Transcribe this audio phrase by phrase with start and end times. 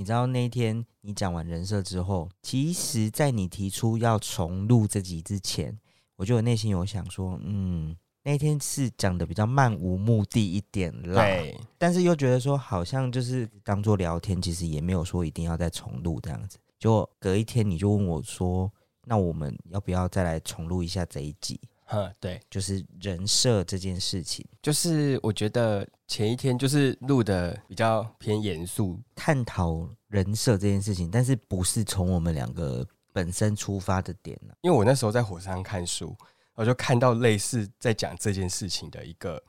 [0.00, 5.78] 你知道那一天你讲完人设之后，其实，在你提出要重录这集之前，
[6.16, 11.22] 我就有内心有想说，嗯，那天是讲的比较漫无目的一点啦。
[11.22, 11.54] 对。
[11.76, 16.56] 但是又觉得说，好像就是当做聊天，其实也没有说一定要再重录这样子。
[16.78, 18.72] 就隔一天，你就问我说，
[19.04, 21.60] 那我们要不要再来重录一下这一集？
[21.92, 34.52] 嗯，对，就是人设这件事情，就是我觉得前一天就是录的比较偏严肃，探讨人设这件事情，但是不是从我们两个本身出发的点呢？
[34.62, 36.12] 因为我那时候在火车上看书，
[36.56, 39.40] 我就看到类似在讲这件事情的一个。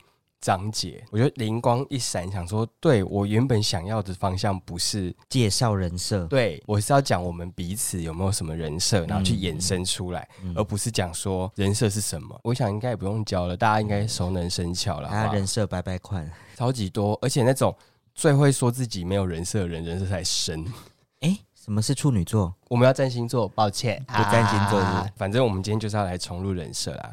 [0.42, 12.38] 章节，我觉得灵光一闪，想说，对，我原本想要的方向不是介绍人设，对，我是要讲我们彼此有没有什么人设，然后去衍生出来，嗯、而不是讲说人设是什么。
[12.42, 15.08] 我想应该也不用教了，大家应该熟能生巧了。
[15.08, 17.72] 他人设白白款，超级多，而且那种
[18.12, 20.64] 最会说自己没有人设的人，人设才深。
[21.20, 22.52] 哎、欸，什么是处女座？
[22.68, 25.08] 我们要占星座，抱歉，不占星座是是、啊。
[25.14, 27.12] 反正我们今天就是要来重入人设啦。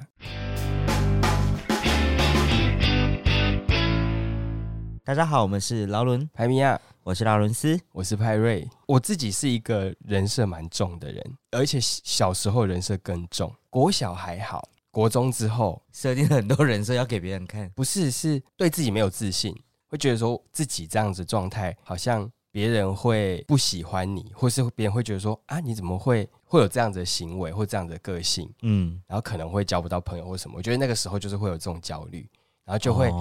[5.10, 8.70] 大家好，我们是劳伦派米亚，我是劳伦斯，我是派瑞。
[8.86, 13.52] 我自己是一个人设蛮重的人，而且小时候人设更重。
[13.72, 19.52] 国小还好，国中之后设定了很多人设要给别人看，不是，是对自己没有自信，
[19.88, 28.48] 会觉得说自己这样子状态好像别人会不喜欢你，或是别人会觉得说啊，你怎么会会有这样子的行为或这样子的个性？
[28.62, 30.56] 嗯，然后可能会交不到朋友或什么。
[30.58, 32.30] 我觉得那个时候就是会有这种焦虑。
[32.70, 33.12] 然后就会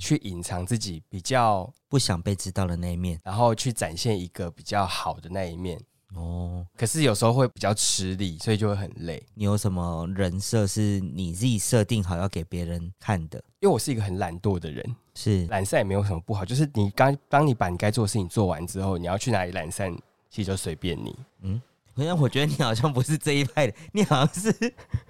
[0.00, 5.80] 去隐藏自己比较不想被知道的那一面，然后去展现一个比较好的那一面。
[6.16, 9.24] 哦，可是有时候会比较吃力，所以就会很累。
[9.34, 13.38] 你有什么人设是你自己设定好要给别人看的？
[13.60, 16.44] 因为我是一个很懒惰的人，是懒散也没有什么不好。
[16.44, 19.96] 就是你刚当你把你该做的事情做完之后，你要去哪里懒散，
[20.28, 21.16] 其实就随便你。
[21.42, 21.62] 嗯。
[21.96, 24.54] 好像我觉得你好像不是这一派的，你好像是，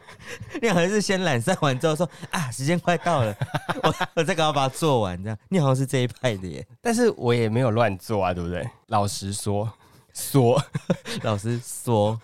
[0.63, 3.37] 你好像是先懒散完之后说啊，时间快到了，
[3.83, 5.37] 我我再赶快把它做完，这样。
[5.49, 8.69] 你好像是这一派的耶，但是我也没有乱做啊，对不对？
[8.87, 9.69] 老实说，
[10.15, 10.63] 说，
[11.23, 12.21] 老实说，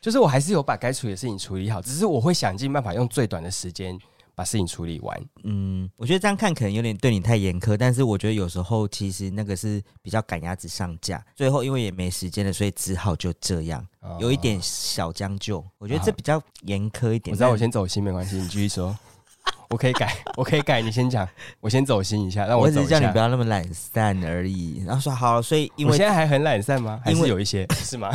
[0.00, 3.98] 就是我还是有把该处理的事情处理好，只是我会想尽办法用最短的时间。
[4.40, 15.62] 把事情处理完，嗯，我觉得这样看可能有点对你太严苛，但是我觉得有时候其实那个是比较赶鸭子上架，最后因为也没时间了，所以只好就这样，哦、有一点小将就。
[15.76, 17.34] 我觉得这比较严苛一点。
[17.34, 18.98] 我知道我先走心没关系，你继续说，
[19.68, 21.28] 我可以改，我可以改，你先讲，
[21.60, 24.82] 我先走心一下，让我只是叫你不要那么懒散而已。
[24.86, 26.98] 然后说好，所以因为我现在还很懒散吗？
[27.04, 28.10] 还是有一些是吗？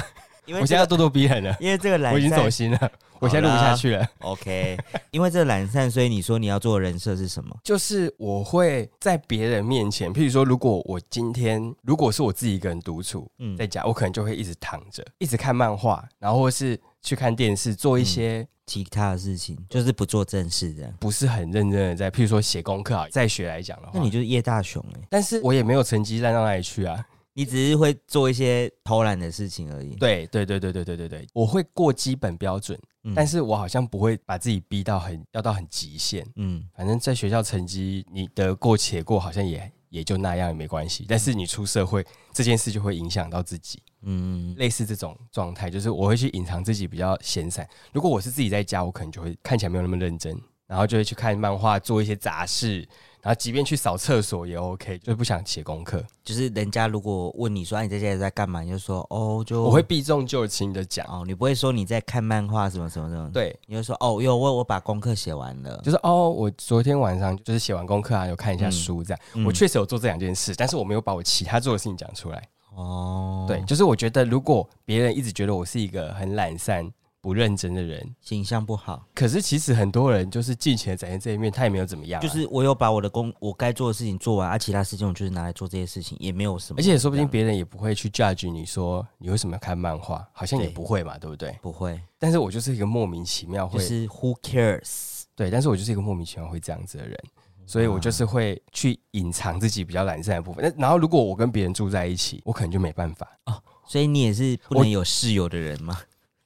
[0.48, 4.08] 因为、这个、我现在要咄咄逼人了，因为这个懒散我已经走心了，我现在录不下去了。
[4.20, 4.78] OK，
[5.12, 7.56] 因为这个懒散，所以你说你要做的人设是什么？
[7.64, 27.06] 就是我会在别人面前，譬如说，如果我今天如果是我自己一个人独处，嗯，在家，我可能就会一直躺着，一直看漫画，然后或是去看电视，做一些、嗯、其他的事情，就是不做正事的，不是很认真的在，譬如说写功课啊，在学来讲的话，那你就是叶大雄哎、欸，但是我也没有成绩烂到哪里去啊。
[27.38, 29.90] 你只是会做一些偷懒的事情而已。
[29.96, 36.26] 对对对对对对对对，我会过基本标准，嗯、但是我好像不会把自己逼到很要到很极限。
[36.36, 41.06] 嗯，反正在学校成绩你得过且过，好像也也就那样也没关系。
[41.08, 43.82] 但是你出社会这件事就会影响到自己。
[44.02, 47.68] 嗯，类似这种状态，就是我会去隐藏自己比较闲散。
[47.94, 50.36] 如果我是自己在家，我可能就会看起来没有那么认真，
[50.68, 52.88] 然后就会去看漫画，做一些杂事。
[53.26, 56.06] 然后，即便去扫厕所也 OK，就是不想写功课。
[56.24, 63.28] 就是人家如果问你说、啊、你在家在干嘛，你就说哦，就我会避重就轻的讲哦，你不会说你在看漫画什么什么什么。
[63.32, 65.82] 对，你就说哦，哟，我我把功课写完了。
[65.84, 69.20] 就是哦，我昨天晚上就是写完功课啊，有看一下书这样。
[69.34, 72.48] 嗯、我确实有做这两件事，但是我没有把我其他做的事情讲出来。
[72.76, 76.88] 哦，对，就是我觉得如果别人一直觉得我是一个很懒散。
[77.26, 79.04] 不认真的人，形象不好。
[79.16, 82.22] 可是其实很多人就是尽情的展现这一面，他也没有怎么样、啊。
[82.22, 86.80] 就是我有把我的工，我该做的事情做完，而、啊、其他事情我就是拿来做这些事情，也没有什么。
[86.80, 91.60] 而且说不定别人也不会去 judge 你说你为什么要看漫画，好像也不会嘛，对，对不对？
[91.64, 92.00] 不会。
[92.20, 95.24] 但是我就是一个莫名其妙会，就是 who cares？
[95.36, 97.20] 对，但是我就是一个莫名其妙会这样子的人，
[97.66, 100.64] 所以我就是会去隐藏自己比较懒散的部分。
[100.64, 103.60] 那然后如果我跟别人住在一起，我可能就没办法哦。
[103.88, 106.00] 所以你也是不能有室友的人吗？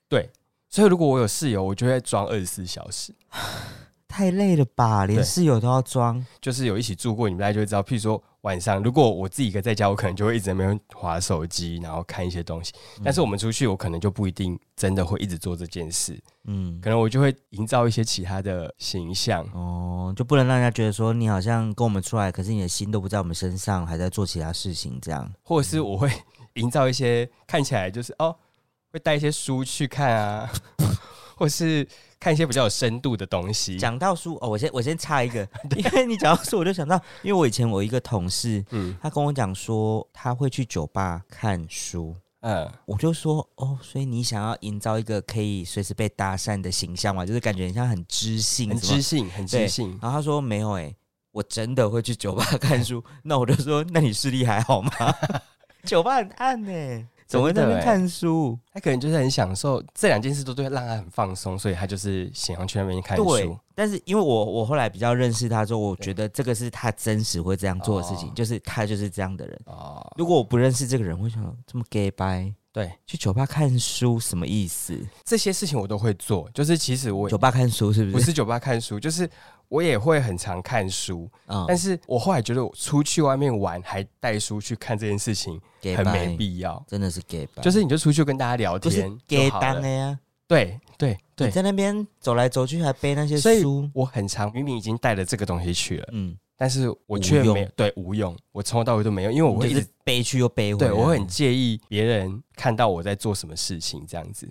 [0.07, 0.29] 对。
[0.69, 3.11] 所以，如果我有室友，我就会装二十四小时，
[4.07, 5.05] 太累了吧？
[5.05, 7.81] 连室友都要装，就是有一起住过，你们大家就会知道。
[7.81, 12.71] 譬如说晚上，如果我自己一个在家，我可能就会一直在那边划手机，然后看一些东西。
[13.03, 16.19] 但是我们出去，我可能就不一定真的会一直做这件事。
[16.45, 25.31] 嗯，可能我就会营造一些其他的形象哦，就不能让人家觉得说你好像跟我们出来，可是你的心都不在我们身上，还在做其他事情这样。
[25.41, 26.11] 或者是我会。
[26.55, 28.35] 营造一些看起来就是哦，
[28.91, 30.51] 会带一些书去看啊，
[31.37, 31.87] 或是
[32.19, 33.77] 看一些比较有深度的东西。
[33.77, 42.15] 讲到书哦，我先我先插一个， 因为你讲到书，我就想到，因为我以前我一个同事，嗯，他跟我讲说他会去酒吧看书。
[42.41, 47.25] 嗯，我就说哦，所以你想要营造一个可以随时被搭讪的形象嘛？
[47.25, 49.89] 就是感觉你像很知性，很知性，很知性。
[50.01, 50.95] 然后他说没有哎、欸，
[51.31, 53.03] 我真的会去酒吧看书。
[53.23, 54.89] 那我就说，那你视力还好吗？
[55.83, 57.05] 酒吧很暗呢、欸。
[57.29, 63.57] 总会在那边看书，他可能就是很享受这两件事，都对让他很放松，所以他就是想要去那边看书。
[63.75, 69.61] 但是因为我我后来比较认识他之后，我觉得这个是他真实会这样做的事情，就是他就是这样的人。
[69.65, 72.51] 哦，如果我不认识这个人，会想这么 gay 掰。
[72.71, 74.95] 对，去酒吧看书什么意思？
[75.23, 76.47] 这些事情我都会做。
[76.53, 78.13] 就是其实我酒吧看书是不是？
[78.13, 79.27] 不是酒吧看书，就是
[79.69, 81.29] 我也会很常看书。
[81.47, 85.59] 嗯，但是我后来觉得，我出去外面玩还带书去看这件事情
[85.95, 87.47] 很没必要，真的是 gay。
[87.61, 90.19] 就是你就出去跟大家聊天，gay 当的呀。
[90.47, 96.37] 对对对，你在那边走来走去还背那些书，我很常明明已经带了这个东西去了，嗯。
[96.57, 100.91] 但是我却没有对无用，我从头到尾都没有，因为我会一直背去又背回来。
[100.91, 104.45] 对，我会很介意别人看到我在做什么事情这样子，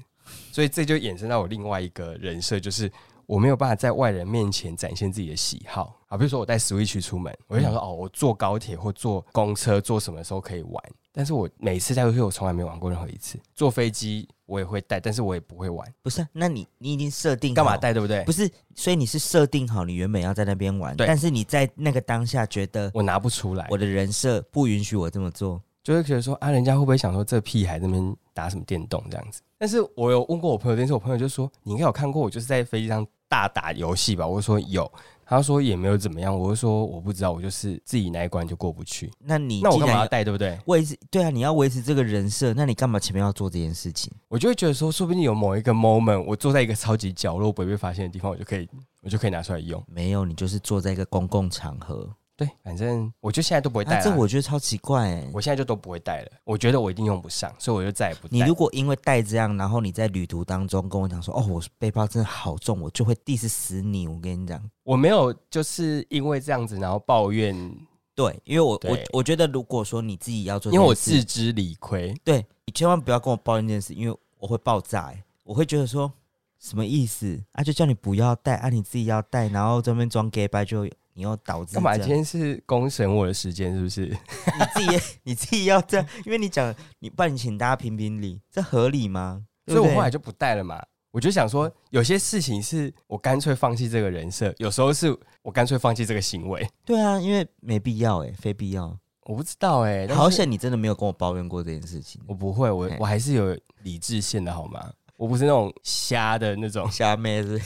[0.51, 2.91] 所以这就衍生到我另外一个人设，就是
[3.29, 6.17] 我没有办法在外人面前展现自己的喜好啊。
[6.17, 10.83] 比如说我带 Switch 出门，我就想说哦，我坐高铁或坐公车坐什么时候可以玩。
[11.13, 13.39] 但是我每次带出去，我从来没玩过任何一次。
[13.55, 15.87] 坐飞机我也会带，但是我也不会玩。
[16.01, 18.25] 不是，那你你已经设定干嘛带，对不对？
[18.25, 29.43] 不是，所以你是设定好你原本要在那边玩，但是你在那个当下觉得我拿不出来，我的人设不允许我这么做，就会觉得说啊，人家会不会想说这屁孩在那边打什么电动这样子？
[29.59, 34.27] 但是我有问过我朋友，但是我朋友就说你应该有看过我就是在飞机上大打游戏吧？
[34.27, 34.91] 我说有。
[35.31, 39.13] 他说也没有怎么样，我就说我不知道，我就是自己那一关就过不去。
[39.19, 40.59] 那你那我干嘛要带，对不对？
[40.65, 44.11] 维持对啊，你要维持这个人设，那你干嘛前面要做这件事情？
[44.29, 48.67] 我就会觉得说，说不定有某一个 moment，我坐在一个超级角落不会被发现的地方，我就可以，
[49.03, 49.85] 我就可以拿出来用。
[49.87, 52.09] 没有，你就是坐在一个公共场合。
[52.39, 54.05] 对，反正我就现在都不会带了。
[54.05, 55.29] 这我觉得超奇怪哎！
[55.35, 56.31] 我现在就都不会带了。
[56.45, 58.31] 我觉得我一定用不上，所以我就再也不带。
[58.31, 64.07] 你如果因为带这样，然后你在旅途当中跟我讲说：“哦，我背包真的好重”，我就会 diss 死你。
[64.07, 67.77] 我跟你讲，我没有就是因为这样子然后抱怨。
[68.15, 72.15] 对，因为我我我觉得如果说你自己要做，因为我自知理亏。
[72.23, 75.13] 对，你千万不要跟我抱怨这件事，因为我会爆炸。
[75.43, 76.13] 我会觉得说
[76.61, 77.65] 什么意思啊？
[77.65, 80.89] 就叫你不要带啊，你自己要带，然后这边装 gay 掰就。
[81.19, 81.99] 你又导致干嘛？
[81.99, 84.07] 今天是公审我的时间，是不是？
[84.07, 89.45] 你自己你自己要这样，因为你讲你不然你请大家评评理，这合理吗？
[89.67, 90.81] 所以我后来就不带了嘛。
[91.11, 95.09] 我就想说，有些事情是我干脆放弃这个人设，有时候是
[95.43, 96.65] 我干脆放弃这个行为。
[96.85, 98.97] 对啊，因为没必要哎、欸，非必要。
[99.25, 102.23] 我不知道哎、欸，好险你真的没有跟我抱怨过这件事情。
[102.29, 104.89] 我不会，我我还是有理智线的好吗？
[105.17, 107.61] 我不是那种瞎的那种瞎妹子。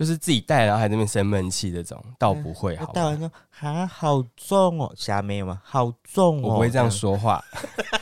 [0.00, 2.90] 就是自己带，然后还在那边生闷气这种，倒不会好。
[2.94, 5.60] 带完说啊，好重哦，下面有吗？
[5.62, 7.44] 好重哦，我不会这样说话，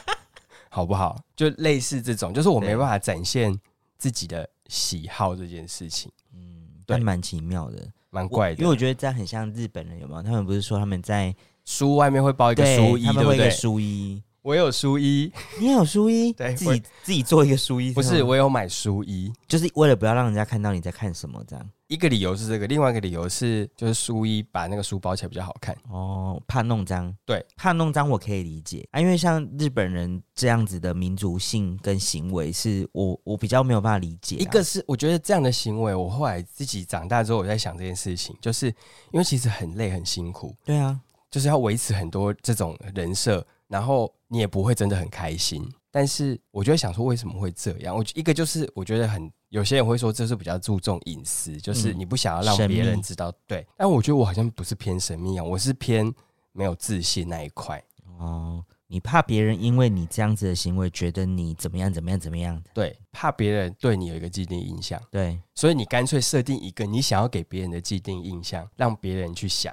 [0.70, 1.20] 好不好？
[1.34, 3.52] 就类似这种，就是我没办法展现
[3.96, 6.08] 自己的喜好这件事情。
[6.32, 8.58] 嗯，对，蛮奇妙的，蛮怪的。
[8.58, 10.22] 因为我觉得这样很像日本人，有没有？
[10.22, 11.34] 他们不是说他们在
[11.64, 13.50] 书外面会包一个书衣，对不对？
[13.50, 14.22] 书衣。
[14.42, 21.70] 我有书衣，你也有书衣， 对，自己自己做一个书衣，不是，我有买书衣，就是为了不要让人家看到你在看什么，这样。
[21.88, 27.14] 一个理由是这个，另外一个理由是，就是书衣把那个书包起来比较好看哦，怕弄脏。
[27.24, 34.36] 对，怕弄脏我可以理解啊，因为像日本人这样子的民族性跟行为，是我我比较没有办法理解。
[34.36, 38.66] 一个是我觉得这样的行为，我后来自己长大之后，我在想这件事情，就是
[39.10, 43.44] 因为其实很累很辛苦，对啊，就是要维持很多这种人设。
[43.68, 47.94] 然后你也不会真的很开心，但是我就会想说，为什么会这样？
[47.94, 53.32] 我一个就是我觉得很有些人会说这是比较注重隐私，就是你不想要让别人知道。
[53.46, 56.12] 对，但我觉得我好像不是偏神秘啊，我是偏
[56.52, 57.82] 没有自信那一块。
[58.18, 62.60] 哦，你怕别人因为你这样子的行为，觉得你怎么样怎么样怎么样？
[62.74, 65.00] 对，怕别人对你有一个既定印象。
[65.10, 69.72] 对，所以你干脆设定一个你想要给别人的既定印象，让别人去想。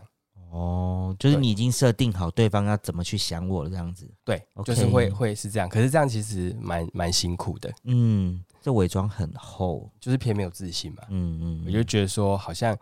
[0.56, 4.10] 哦，就是你已经设定好对方要怎么去想我了，这样子。
[4.24, 5.68] 对，okay、就是会会是这样。
[5.68, 7.70] 可是这样其实蛮蛮辛苦的。
[7.84, 11.04] 嗯，这伪装很厚，就是偏没有自信嘛。
[11.10, 12.78] 嗯嗯，我就觉得说，好像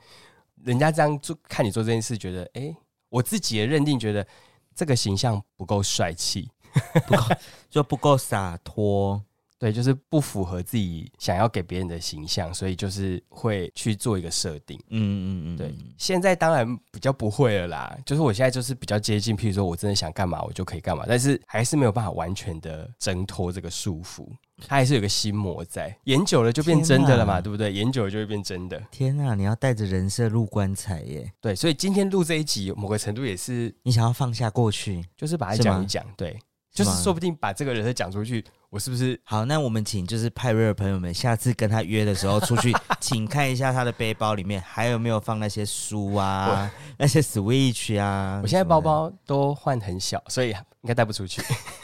[0.64, 2.78] 人家这样做，看你做这件事，觉得哎、欸，
[3.10, 4.28] 我自己的认定，觉得
[4.76, 6.52] 这个形象不够帅气，
[7.08, 7.24] 不够
[7.72, 9.20] 就不够洒脱。
[9.64, 14.78] 对，就是不符合自己想要给别人的形象，所以就是会去做一个设定。
[14.90, 15.74] 嗯嗯嗯，对。
[15.98, 24.28] 现在当然比较不会了啦，就是我现在就是比较接近，譬如说我真的想干嘛，我就可以干嘛，但是还是没有办法完全的挣脱这个束缚，
[24.68, 25.96] 他还是有个心魔在。
[26.04, 27.72] 演久了就变真的了嘛，对不对？
[27.72, 28.78] 演久了就会变真的。
[28.92, 31.32] 天啊，你要带着人设入棺材耶？
[31.40, 36.38] 对，所以今天录这一集，某个程度也是你想要放下过去，就是把它讲一讲，对，
[36.74, 38.44] 就是说不定把这个人设讲出去。
[38.70, 39.46] 我是不是好？
[39.46, 48.40] 那我们请就是派瑞尔朋友们，下次跟他约的时候出去， 请看一下他的背包里面还有没有放那些书啊，那些 Switch 啊。
[48.42, 51.42] 我现在包包都换很小，所以应该带不出去。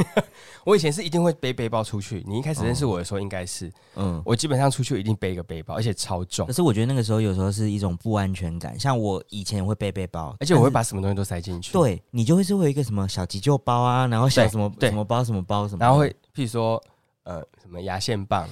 [0.65, 2.23] 我以前是一定会背背包出去。
[2.27, 6.45] 你一开始认识我的时候，应该是嗯，我基本上出去一定背一个背包，而且超重。
[6.45, 8.77] 可是我觉得那个时候有时候是一种不安全感。
[8.77, 11.71] 像我以前会背背包，而且我会把什么东西都塞进去。
[11.71, 16.15] 对，你就会是会有一个什么小急救包啊，然后小什么什么包什么包什么，然后会。
[16.35, 16.81] 譬如说，
[17.23, 18.47] 呃，什么牙线棒，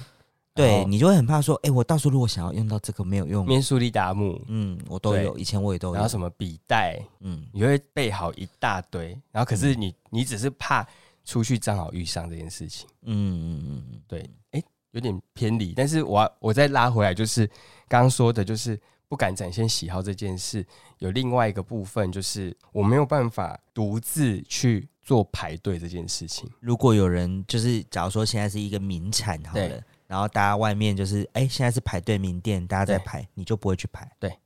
[0.58, 5.94] 对你就会很怕说，哎、欸，我到时候如果想要用到这个没有用，面速力达木，嗯，我都有，以前我也都有。
[5.94, 10.86] 然后什么笔袋，嗯，你会备好一大堆，然后可是你你只是怕
[11.24, 17.46] 出去正好遇上这件事情，嗯嗯嗯嗯，对，哎、欸，有点偏离，但是我我再拉回来，就是
[17.86, 20.66] 刚刚说的，就是不敢展现喜好这件事，
[20.98, 24.88] 有另外一个部分，就是我没有办法独自去。
[25.08, 34.36] 做排队这件事情，如果有人就是，假如说现在是一个名产好了，对然后大家外面就是，哎、欸，现在是排队名店，大家在排，你就不会去排，对。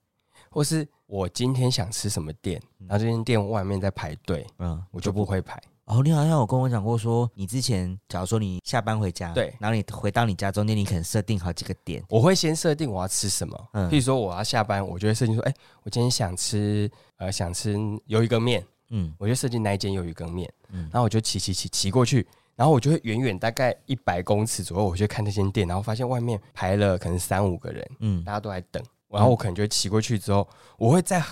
[0.50, 5.58] 或是我今天想吃什么店，然后这间店外面在排队，嗯，我就不会排。
[5.86, 17.74] 哦，你好像有跟我讲过说，你之前假如说你下班回家，对，然后你回到你家中间，你可能设定好几个点，我会先设定我要吃什么，嗯，譬如说我要下班，我就会设定说，哎、欸，我今天想吃，呃，想吃
[18.08, 18.62] 鱿鱼羹面。
[18.94, 31.22] 嗯，我就设计那一间鱿鱼羹面，嗯，然后我就骑骑骑骑过去，然后我就会远远大概一百公尺左右，我去看那间店，然后发现外面排了可能三五个人，嗯，大家都在等，然后我可能就会骑过去之后，我会在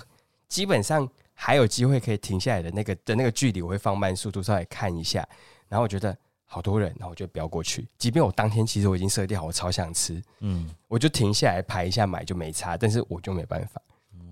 [0.48, 5.28] 基本上还有机会可以停下来的那个的那个距离，我会放慢速度稍微看一下，
[5.68, 13.82] 然后我觉得好多人，然后我就飙过去，即便我当天其实我已经设定好，我超想吃，嗯，我就停下来排一下买就没差，但是我就没办法，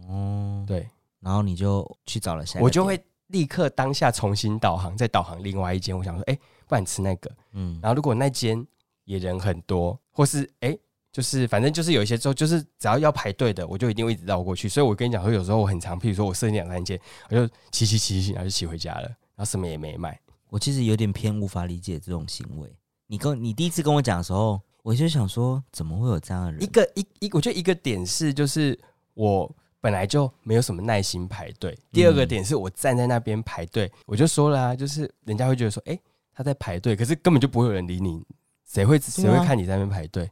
[0.09, 0.88] 哦，对，
[1.21, 2.99] 然后你就去找了下，我就会。
[3.28, 5.95] 立刻当下重新导航，再导航另外一间。
[5.95, 7.30] 我想说，哎、欸，不然吃那个。
[7.52, 8.64] 嗯，然后如果那间
[9.04, 14.68] 也人很多，或是哎、欸，就是反正就是有一些之后，就是只要要排队的，我就一定会一直绕过去。
[14.68, 20.20] 所以我跟你讲说，有时候我很常，譬如说我设定两三间，我就骑骑骑骑，然后就骑回家了，然后什么也没买。
[20.50, 22.70] 我其实有点偏无法理解这种行为。
[23.06, 26.62] 你跟你第一次跟我讲的时候，我就想说，怎么会有这样的人？
[26.62, 28.78] 一个一一，我觉得一个点是，就是
[29.14, 29.50] 我。
[29.80, 31.78] 本来就没有什么耐心排队。
[31.92, 36.02] 第二个点是我站在那边排队，嗯、我就说了啊，就是人家会觉得说，哎、欸，
[36.38, 38.25] 他在排队，可是根本就不会有人理你，
[38.64, 40.30] 谁会谁会看你在那边排队？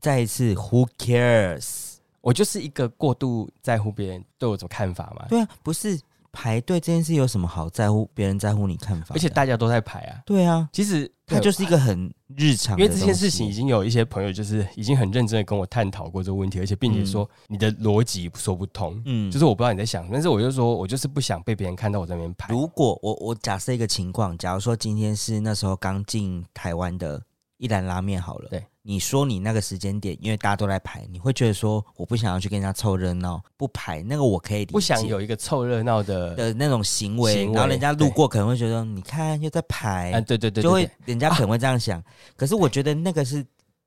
[0.00, 1.98] 再一次，Who cares？
[2.20, 5.24] 我就是一个过度在乎别人对我怎么看法嘛。
[5.28, 6.00] 对啊，不是。
[6.38, 8.06] 排队这件事有什么好在乎？
[8.12, 10.20] 别人在乎你看法，而且大家都在排啊。
[10.26, 12.84] 对啊，其实它就是一个很日常的。
[12.84, 19.00] 因为这件事情已经有一些朋友就是已经很认真的跟我探讨过这个问题，而且并且说你的逻辑说不通。
[19.06, 22.52] 嗯，就是我不知道你在想，但是我就说我就是不想被别人看到我在那边排。
[22.52, 27.22] 如果我我假设一个情况，假如说今天是那时候刚进台湾的
[27.58, 28.64] 一兰拉面好了，对。
[28.88, 42.04] 你说你那个时间点，因为大家都在排，你会觉得说我不想要去跟人家凑热闹，不排那个我可以理解，不想有一个凑热闹的的那种行为，行为然后人家路过可能会觉得对你看又在排，啊对对对，对，就会人家可能会这样想，啊、
[42.36, 43.44] 可是我觉得那个是。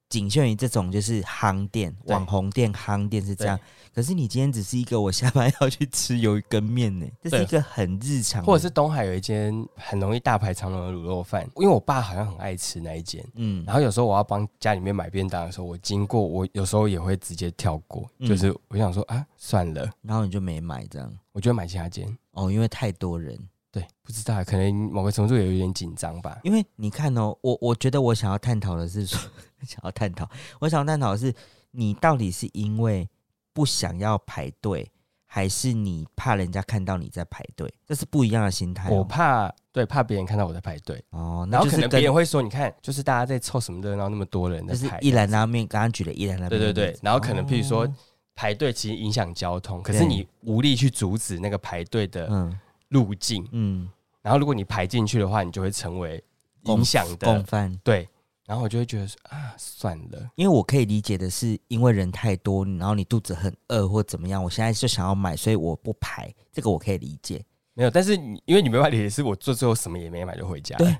[0.10, 3.60] 仅限于这种就是夯店、网红店、夯店是这样。
[3.94, 8.44] 可是你今天只是一个我下班要去吃鱿鱼羹面呢，这是一个很日常。
[8.44, 13.24] 或者是东海有一间很容易大排长龙的卤肉饭，因为我爸好像很爱吃那一间。
[13.36, 21.12] 嗯，然后有时候我要帮家里面买便当的时候，我经过，我有时候也会直接跳过，嗯、就是我想说啊，算了，然后你就没买这样。
[21.32, 23.38] 我就买其他间哦，因为太多人。
[23.71, 26.39] 对，不知道，可能某个程度也有点紧张吧。
[26.43, 29.19] 因为你看哦，我我觉得我想要探讨的是说，
[29.61, 30.27] 想要探讨，
[30.59, 31.31] 我想要探讨的是，
[31.71, 33.07] 你到底是因为
[33.53, 34.91] 不想要排队，
[35.27, 37.71] 还是你怕人家看到你在排队？
[37.85, 38.95] 这是不一样的心态哦。
[38.95, 41.47] 我怕，对，怕别人看到我在排队哦。
[41.51, 44.79] 然后可能别人会说，你看，就是大家在凑什么热闹，那么多人在排。
[44.79, 46.49] 就是一兰拉面，刚刚举了一兰拉面。
[46.49, 47.88] 对对对，然后可能譬如说
[48.33, 52.27] 排队其实影响交通，可是你无力去阻止那个排队的。
[52.31, 52.59] 嗯。
[52.89, 53.89] 路径，嗯，
[54.22, 56.24] 然后如果你排进去的话，你就会成为
[56.63, 58.08] 影响的共犯，对。
[58.46, 67.46] 然后我就会觉得说啊，算了，因为我可以理解的是，因为人太多，然后你肚子很饿或怎么样，我现在就想要买，所以我不排，这个我可以理解。
[67.75, 70.75] 没有，但是你因为你没办法理解，是我做最后什么也没买就回家。
[70.77, 70.98] 对，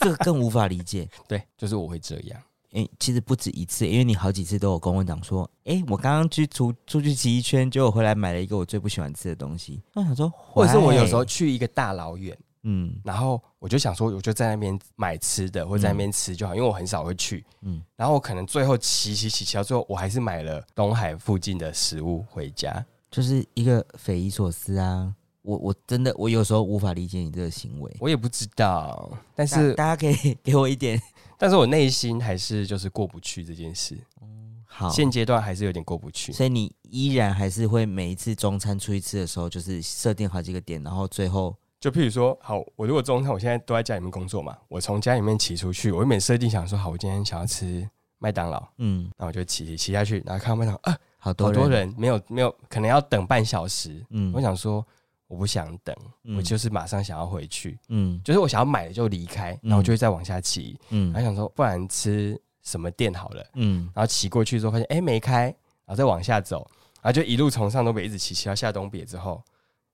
[0.00, 1.06] 这个更无法理解。
[1.28, 2.40] 对，就是我会这样。
[2.74, 9.80] 诶，其实不止一次，因为你好几次都有跟我讲说，诶，我刚刚去出出去骑一圈，结果回来买了一个我最不喜欢吃的东西。
[9.94, 25.14] 我想说，或者是我有时候去一个大老远，嗯，然后我就想说，我就在那边买吃的，或者在那边吃就好，因为我很少会去，嗯，然后我可能最后骑骑骑骑到最后，我还是买了东海附近的食物回家，就是一个匪夷所思啊。
[25.44, 31.00] 我我真的我有时候无法理解你这个行为，我也不知道，但是大家可以给我一点。
[31.36, 33.94] 但是我内心还是就是过不去这件事。
[34.22, 36.32] 嗯，好，现阶段还是有点过不去。
[36.32, 47.86] 所以你依然还是会每一次中餐出去吃的时候，就是设定好几个点，然后最后就譬如说，好，我如果中餐我现在都在家里面工作嘛，我从家里面骑出去，我每设定想说，好，我今天想要吃
[48.18, 54.82] 麦当劳，嗯，那我就骑骑下去，然后看到麦当劳啊，好多好多人，没有没有，可能要等半小时，嗯，我想说。
[55.26, 65.44] 我不想等，嗯、我就是马上想要回去，嗯，就是我想要买了就离开，然后我就会再往下骑，嗯，然后想说不然吃什么店好了，嗯，然后骑过去之后发现哎、欸、没开，
[65.86, 69.42] 然后再往下走，然后就一路从上东北一直骑骑到下东北之后，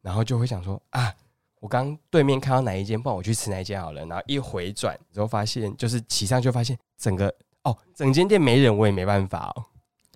[0.02, 1.14] 然后就会想说啊，
[1.60, 7.32] 我刚对面看到哪一间，不然我去吃哪一间好了，然后一回转之后发现就是骑上就发现整个
[7.62, 9.64] 哦整间店没人，我也没办法哦，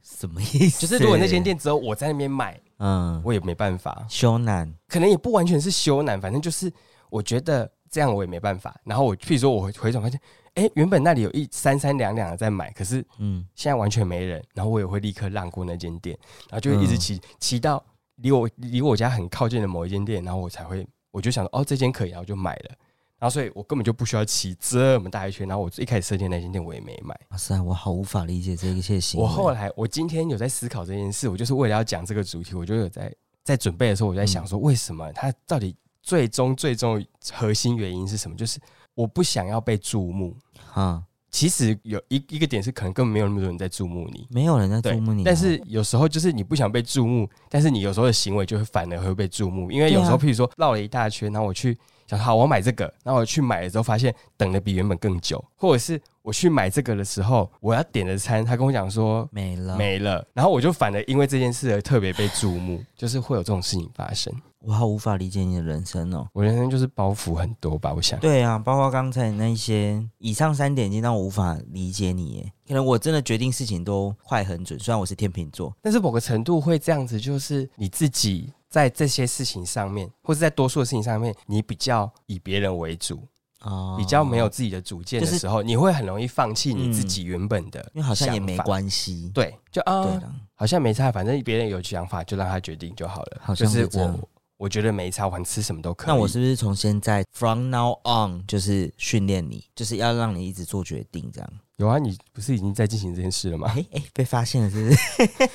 [0.03, 0.87] 什么意思？
[0.87, 2.61] 就是如果那间店只有我在那边买。
[2.79, 6.73] 嗯，我也没办法，羞难，可能也不完全是羞难，反正就是
[7.09, 8.75] 我觉得这样我也没办法。
[8.85, 10.21] 然后我，譬如说我回转发现，
[10.55, 14.43] 哎、欸，原本那里有一三三两两的在买，可是嗯，现在完全没人。
[14.55, 16.19] 然后我也会立刻让过那间店，
[16.51, 17.85] 然后就会一直骑骑、嗯、到
[18.17, 22.71] 离我离我家很靠近的某一间店，然后我才会我就想说，哦，这间可以，然后就买了。
[23.17, 25.49] 然后，所以我根本就不需要骑这么大一圈。
[25.49, 27.19] 然后，我一开始设定那间店，我也没买。
[27.31, 29.25] 哇塞，我好无法理解这一切行为。
[29.25, 31.29] 我后来，我今天有在思考这件事。
[31.29, 37.03] 我就是为了要讲这个主题，我就有在在准备的时候，我在想说，为什么它到底最终最终
[37.33, 38.37] 核心原因是什么？
[38.37, 38.59] 就是
[38.95, 40.37] 我不想要被注目。
[40.75, 45.25] 啊，其实有一一个点是，可能根本没有那么多人在注目你，没有人在注目你。
[45.25, 51.79] 但是有时候就是你不想被注目，但是你有时候的行为就会反而会被注目，因为有时候，譬如说绕了一大圈，然后我去。
[52.07, 64.33] 想好，我买这个，然后我去买了之后，发现等的比原本更久，或者是我去买这个的时候，我要点的餐，他跟我讲说没了没了，然后我就反而因为这件事而特别被注目，就是会有这种事情发生。
[64.67, 68.19] 我好无法理解你的人生哦，我人生就是包袱很多吧，我想。
[68.21, 72.53] 对啊，包括刚才那些以上三点，已经让我无法理解你耶。
[72.67, 78.51] 可能我真的决定事情都快很准，虽然我是天秤座，但是某个程度会这样子，就是你自己。
[78.75, 83.23] 在这些事情上面，或者在多数的事情上面，你比较以别人为主，
[83.61, 90.23] 哦，比较没有自己的主见的时候，就是、你会很容易放弃你自己原本的、嗯，因为好像也没关系，对，就啊，哦、
[90.57, 93.41] 好像没差，反正别人有想法就让他决定就好了。
[93.41, 96.09] 好像是我，我觉得没差，我吃什么都可以。
[96.13, 101.49] 那我是不是从现在 from now on 就是训练你，就是要让你一直做决定这样？
[101.77, 103.73] 有啊，你不是已经在进行这件事了吗？
[103.77, 105.51] 哎哎，被发现了是不是？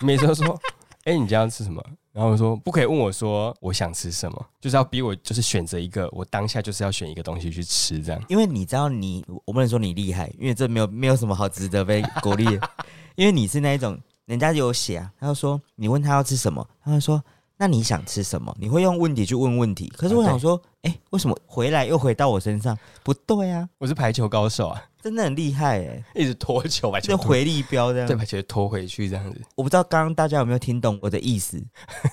[0.00, 0.58] 每次都说，
[1.04, 1.84] 哎，你今天要吃什么？
[2.12, 8.22] 然后我说不可以问我说我想吃什么，就是要逼我就是选择一个，我当下就是要选一个东西去吃这样。
[8.28, 12.58] 因为你知道你，我不能说你厉害，因为这没有没有什么好值得被鼓励。
[13.16, 17.22] 因为你是那一种，人家有写啊，他就说你问他要吃什么，他会说
[17.56, 18.54] 那你想吃什么？
[18.58, 19.92] 你会用问题去问问题。
[19.96, 22.78] 可是我想说，哎、啊，为什么回来又回到我身上？
[23.02, 24.82] 不对啊，我是排球高手啊。
[25.04, 29.38] 真的很厉害哎，一直拖球把球，就回力标这样，对，把球拖回去这样子。
[29.54, 31.62] 我不知道刚刚大家有没有听懂我的意思，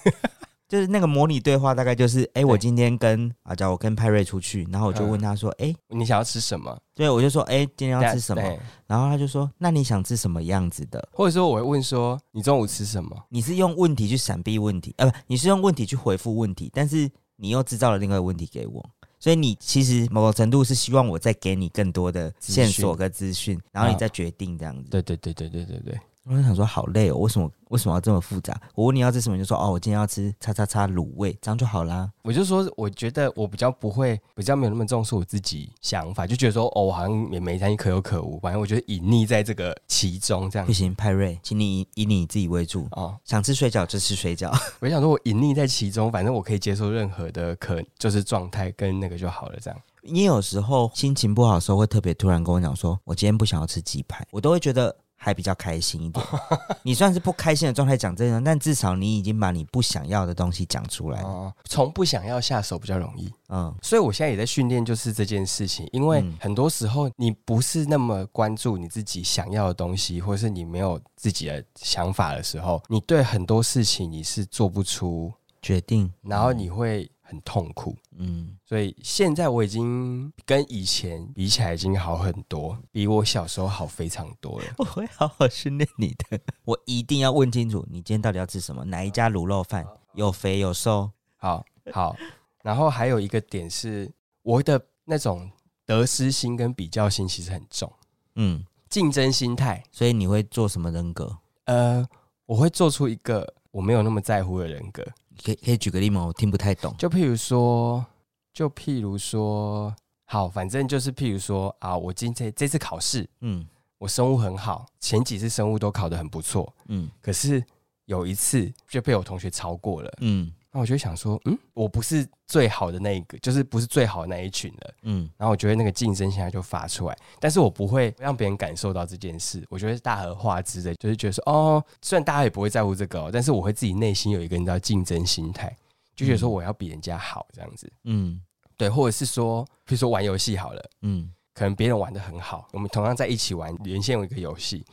[0.68, 6.78] 就是那个模拟对话大概就是，哎，我今天跟啊，叫我跟派瑞出去，然后我就问他说，哎，你想要吃什么？
[6.94, 8.42] 对，我就说，哎，今天要吃什么？
[8.88, 11.08] 然后他就说，那你想吃什么样子的？
[11.14, 13.16] 或者说我会问说，你中午吃什么？
[13.30, 18.90] 你是用问题去闪避问题，呃，不，你是用问题去回复问题，但是你又制造了另外一个问题给我。
[19.22, 24.90] 所以你其实某个程度是希望我再给你更多的线索跟资讯，然后你再决定这样子。
[24.90, 26.00] 对对对对对对对。
[26.24, 28.56] 我就想说好累哦，为什么为什么要这么复杂？
[28.76, 32.12] 我问你要吃什么，你就说哦，我今天要吃叉叉叉卤味，这样就好啦。
[32.22, 40.66] 我就说，我觉得我比较不会，比较没有那么重视我自己想法，就觉得说哦，我好像也没餐可有可无，反正我觉得隐匿在这个其中这样。
[40.68, 43.18] 不行，派瑞，请你以你自己为主哦。
[43.26, 44.56] 想吃水饺就吃水饺。
[44.80, 49.82] 我想说，我隐匿在其中，反正我可以接受任何的可就是状态跟那个就好了，这样。
[50.04, 54.96] 你有时候心情不好的时候，会特别突然跟我讲说，我今天不想要吃鸡排，我都会觉得。
[55.24, 56.26] 还比较开心一点，
[56.82, 61.54] 你算是不开心的状态讲这个，但至少你已经把你不想要的东西讲出来了。
[61.66, 65.88] 从不想要下手比较容易，嗯，所以我现在也在训练，就是这件事情。
[65.92, 75.32] 因为很多时候你不是那么关注你自己想要的东西，或者是你没有自己的想法的时候，你对很多事情你是做不出
[75.62, 77.08] 决定，然后你会。
[77.32, 77.98] 很痛苦。
[78.18, 84.66] 嗯，所以现在我已经跟以前比起来已经好很多，比我小时候好非常多了。
[84.78, 88.84] 我会好好训练你的， 我一定要问清楚，你今天到底要吃什么？
[88.84, 89.86] 哪一家卤肉饭？
[90.14, 91.10] 有肥有瘦？
[91.38, 92.16] 好好。
[92.62, 94.12] 然后还有一个点是，
[94.44, 95.50] 我的那种
[95.86, 97.92] 得失心跟比较心其实很重。
[98.36, 99.82] 嗯，竞争心态。
[99.92, 101.38] 所以你会做什么人格？
[101.66, 102.06] 呃，
[102.46, 105.06] 我会做出一个我没有那么在乎的人格。
[105.44, 106.26] 可以可以举个例吗？
[106.26, 106.96] 我听不太懂。
[106.98, 108.06] 就譬如说，
[108.54, 109.94] 就譬如说，
[110.26, 117.64] 好，反正就是譬如说啊，我今天这次考试，嗯，我生物很好，前几次生物都考得很不错，嗯，可是
[118.06, 120.52] 有一次就被我同学超过了，嗯。
[120.74, 125.30] 那我就想说，嗯，我不是最好的那一个，就是不是最好的那一群了，嗯。
[125.38, 129.66] 然后我觉得那个竞争现在就发出来，但是我不会让别人感受到这件事。
[129.70, 135.76] 我觉得是大而化之的，就是觉得说，哦，虽然大家也不会在乎这个哦，但是我会自己内心有一个你知道竞争心态，
[136.16, 138.42] 就觉得说我要比人家好这样子，嗯，
[138.78, 144.86] 对，或者是说，比如说玩游戏好了，嗯，可能别人玩的很好，我们同样在一起玩，连线有一个游戏，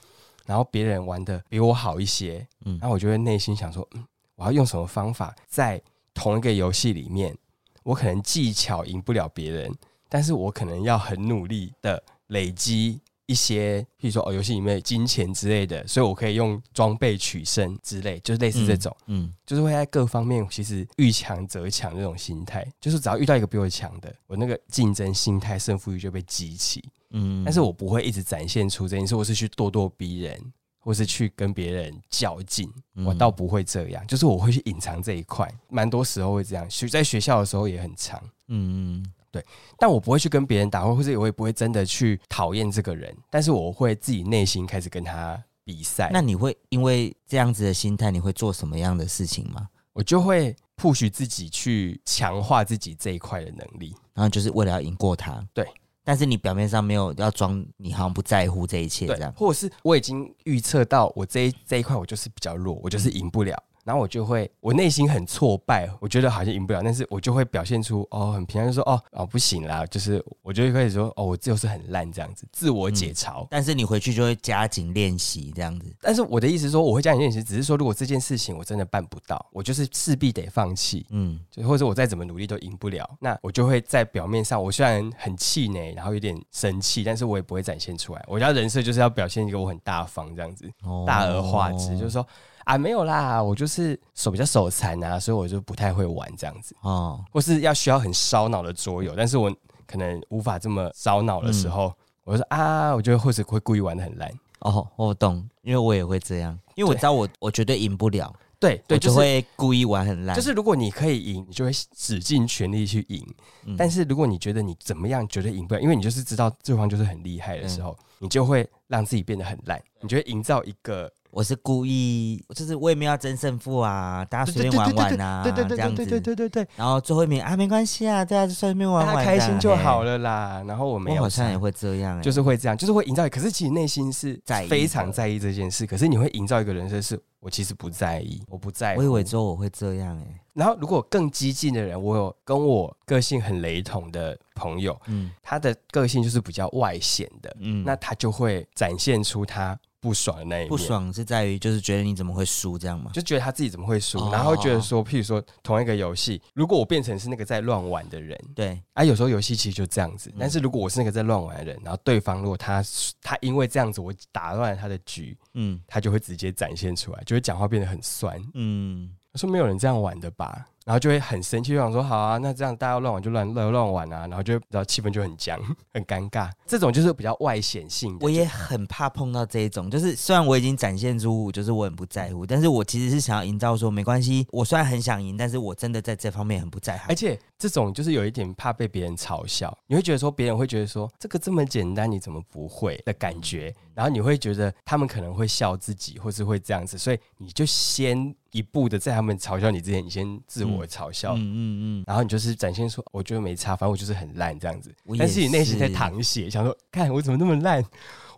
[0.44, 4.04] 然后别人玩的比我好一些，嗯，然后我就会内心想说，嗯。
[4.38, 5.82] 我要用什么方法在
[6.14, 7.36] 同一个游戏里面，
[7.82, 9.74] 我可能技巧赢不了别人，
[10.08, 30.52] 但是我可能要很努力的累积一些，譬如说哦，游戏里面金钱之类的，所以我可以用装备取胜之类，就是类似这种，嗯，嗯，就是会在各方面其实遇强则强这种心态，就是只要遇到一个比我强的，我那个竞争心态、胜负欲就被激起，嗯，但是我不会一直展现出这件事，我是去咄咄逼人。
[30.88, 32.66] 或是去跟别人较劲，
[33.04, 36.70] 我倒不会这样，嗯、就是我会去隐藏这一块，蛮多时候会这样。
[36.70, 39.44] 学在学校的时候也很长，嗯嗯，对。
[39.78, 46.08] 但我不会去跟别人打，或者我也不会真的去讨厌这个人，但是我会自己内心开始跟他比赛。
[46.10, 49.68] 那你会因为这样子的心态，你会做什么样的事情吗？
[49.92, 55.46] 我就会 push 自己去强化自己这一块的能力，然后就是为了要赢过他。
[55.52, 55.68] 对。
[56.08, 63.62] 但是你表面上没有要装，你好像不在乎这一切这样，或者是我已经预测到我这一这一块我就是比较弱，我就是赢不了。
[63.88, 73.44] 然后我就会，我内心很挫败，我觉得好像赢不了，但是我就会表现出哦，很平安，就说哦哦不行啦，就是我就会开始说哦，我就是很烂这样子，自我解嘲。
[73.44, 75.90] 嗯，但是你回去就会加紧练习这样子。
[76.02, 88.22] 但是我的意思说，我会加紧练习，只是说如果这件事情我真的办不到，我就是势必得放弃，嗯，就或者我再怎么努力都赢不了，那我就会在表面上，我虽然很气馁，然后有点生气，但是我也不会展现出来。
[88.28, 92.26] 我家人设就是要表现一个我很大方这样子，哦，大而化之，就是说。
[92.68, 96.76] 啊，没有啦，我就是手比较手残啊，所以我就不太会玩这样子。
[96.82, 99.50] 哦，或是要需要很烧脑的桌游，但是我
[99.86, 104.30] 可能无法这么烧脑的时候，嗯、我就说啊，我觉得或者会故意玩的很烂。
[104.58, 113.26] 哦，我懂，因为我也会这样，因为我知道我我绝对赢不了，对对，就会故意玩很烂，就是如果你可以赢，你就会使尽全力去赢，
[113.64, 121.10] 嗯、但是如果你觉得你怎么样绝对赢不了，因为你就是知道对方就是很厉害的时候，嗯、你就会让自己变得很烂，你就会营造一个。
[121.30, 126.68] 我是故意，就是我也没有要争胜负啊，大家随便玩玩啊，这样子，对对对对对对。
[126.74, 130.64] 然后最后一名啊，没关系啊，大家就随便玩玩，开心就好了啦。
[130.66, 133.28] 然后我们好像也会这样，就是会这样，就是会营造。
[133.28, 138.96] 可是其实内心是在非常在意这件事，可是你会营造一个人设，是我其实不在意，我不在意。
[138.98, 140.40] 我以为之后我会这样哎。
[140.54, 149.78] 然后如果更激进的人，我有跟我个性很雷同的朋友，嗯，他的个性就是比较外显的，嗯，那他就会展现出他。
[150.00, 153.10] 不爽的那一面，不爽是在于就是觉得你怎么会输这样吗？
[153.12, 160.30] 就觉得他自己怎么会输，哦、然后觉得说，譬如说同一个游戏，如果我变成是那个在乱玩的人，对，啊，有时候游戏其实就这样子。
[160.30, 162.82] 嗯、但是如果我是那个在乱玩的人，然后对方如果他
[163.20, 170.66] 他因为这样子我打乱了他的局，嗯，他就会直接展现出来，就会讲话变得很酸，嗯，他说没有人这样玩的吧。
[170.84, 175.60] 然后就会很生气，就想说好啊，那这样大家乱玩就乱乱乱玩啊，然后就然后气氛就很僵，
[175.92, 176.50] 很尴尬。
[176.66, 178.24] 这种就是比较外显性的。
[178.24, 187.04] 我也很怕碰到这一种，就是虽然我已经展现出就是我很不在乎，但是我其实是想要营造说没关系，我虽然很想赢，但是我真的在这方面很不在乎。
[187.10, 198.34] 而且这种就是有一点怕被别人嘲笑，你会觉得说别人会觉得说这个这么简单你怎么不会的感觉，然后你会觉得他们可能会笑自己，或是会这样子，所以你就先。
[198.50, 207.84] 一步的在他们嘲笑你之前，你先自我嘲笑，嗯嗯嗯，然后你就是展现出我觉得没差，反正我就是很烂这样子，但是你内心在淌血，想说看我怎么那么烂，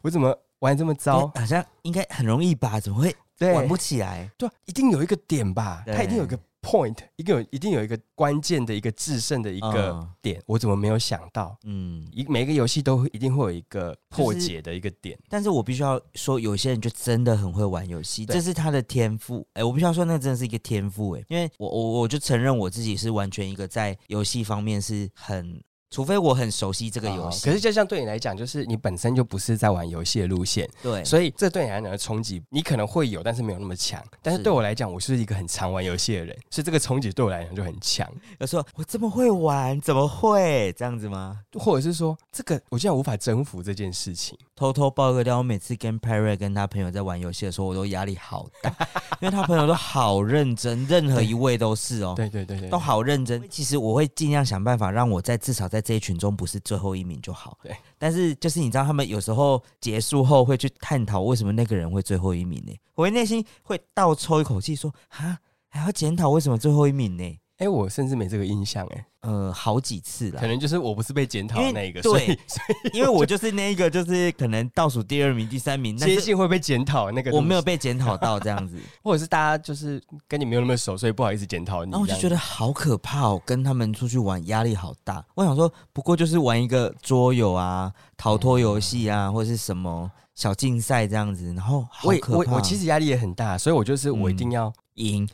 [0.03, 2.81] 我怎么玩这么糟，好像应该很容易吧？
[2.81, 3.15] 怎么会
[3.55, 4.31] 玩不起来？
[4.37, 5.83] 对，一定有一个点吧？
[5.87, 11.57] 他一定有一个 point，一个有一定有一个关键的一个制胜的一个点，嗯、我怎么没有想到？
[11.65, 15.17] 嗯，一每个游戏都一定会有一个破解的一个点。
[15.17, 19.47] 就是、但是我必须要说，有些人就真的很会玩游戏，这是他的天赋。
[19.55, 21.13] 哎、欸，我必须要说，那真的是一个天赋。
[21.13, 25.63] 哎，因为我我我就承认我自己是完全一个在游戏方面是很。
[25.91, 34.01] 除非我很熟悉这个游戏，可是就像对你来讲，就是你本身就不是在玩游戏的路线，对，所以这对你来讲的冲击，你可能会有，但是没有那么强。
[34.23, 38.09] 但是对我来讲，我是一个很常玩游戏的人，所以这个冲击对我来讲就很强。
[38.39, 41.41] 有时候我这么会玩，怎么会这样子吗？
[41.59, 44.39] 或者是说，这个我竟然无法征服这件事情？
[44.61, 48.71] 偷偷爆个料，我每次跟 Perry 跟他朋友在玩游戏的时候，我都压力好大，
[49.19, 53.43] 因为他朋友都好认真，任何一位都是哦，对对对对，都好认真。
[53.49, 57.57] 其实我会尽量想办法让我在至少在这一群中不是最后一名就好。
[57.63, 62.77] 对，但是就是你知道，他们有时候结束后会去探讨为什么那个人会最后一名呢？
[62.97, 65.39] 我会内心会倒抽一口气说：哈，
[65.71, 67.40] 还要检讨为什么最后一名呢？
[67.61, 69.05] 哎，我甚至没这个印象哎。
[69.21, 72.39] 呃，好几次了，可能就是我不是被检讨的那一个，对，
[72.95, 81.91] 因为我就是那一个，就是可能倒数第二名、第三名，接近会被检讨那个，我没有被检讨到这样子， 或者是大家就是跟你没有那么熟，所以不好意思检讨你。
[81.91, 85.23] 然后我就觉得好可怕哦，跟他们出去玩压力好大。
[85.35, 92.33] 我想说，不过就是玩一个桌游啊、逃脱游戏啊，或者是什么小竞赛这样子，然后好可怕。
[92.33, 95.29] 我我我其实压力也很大，所以我就是我一定要赢。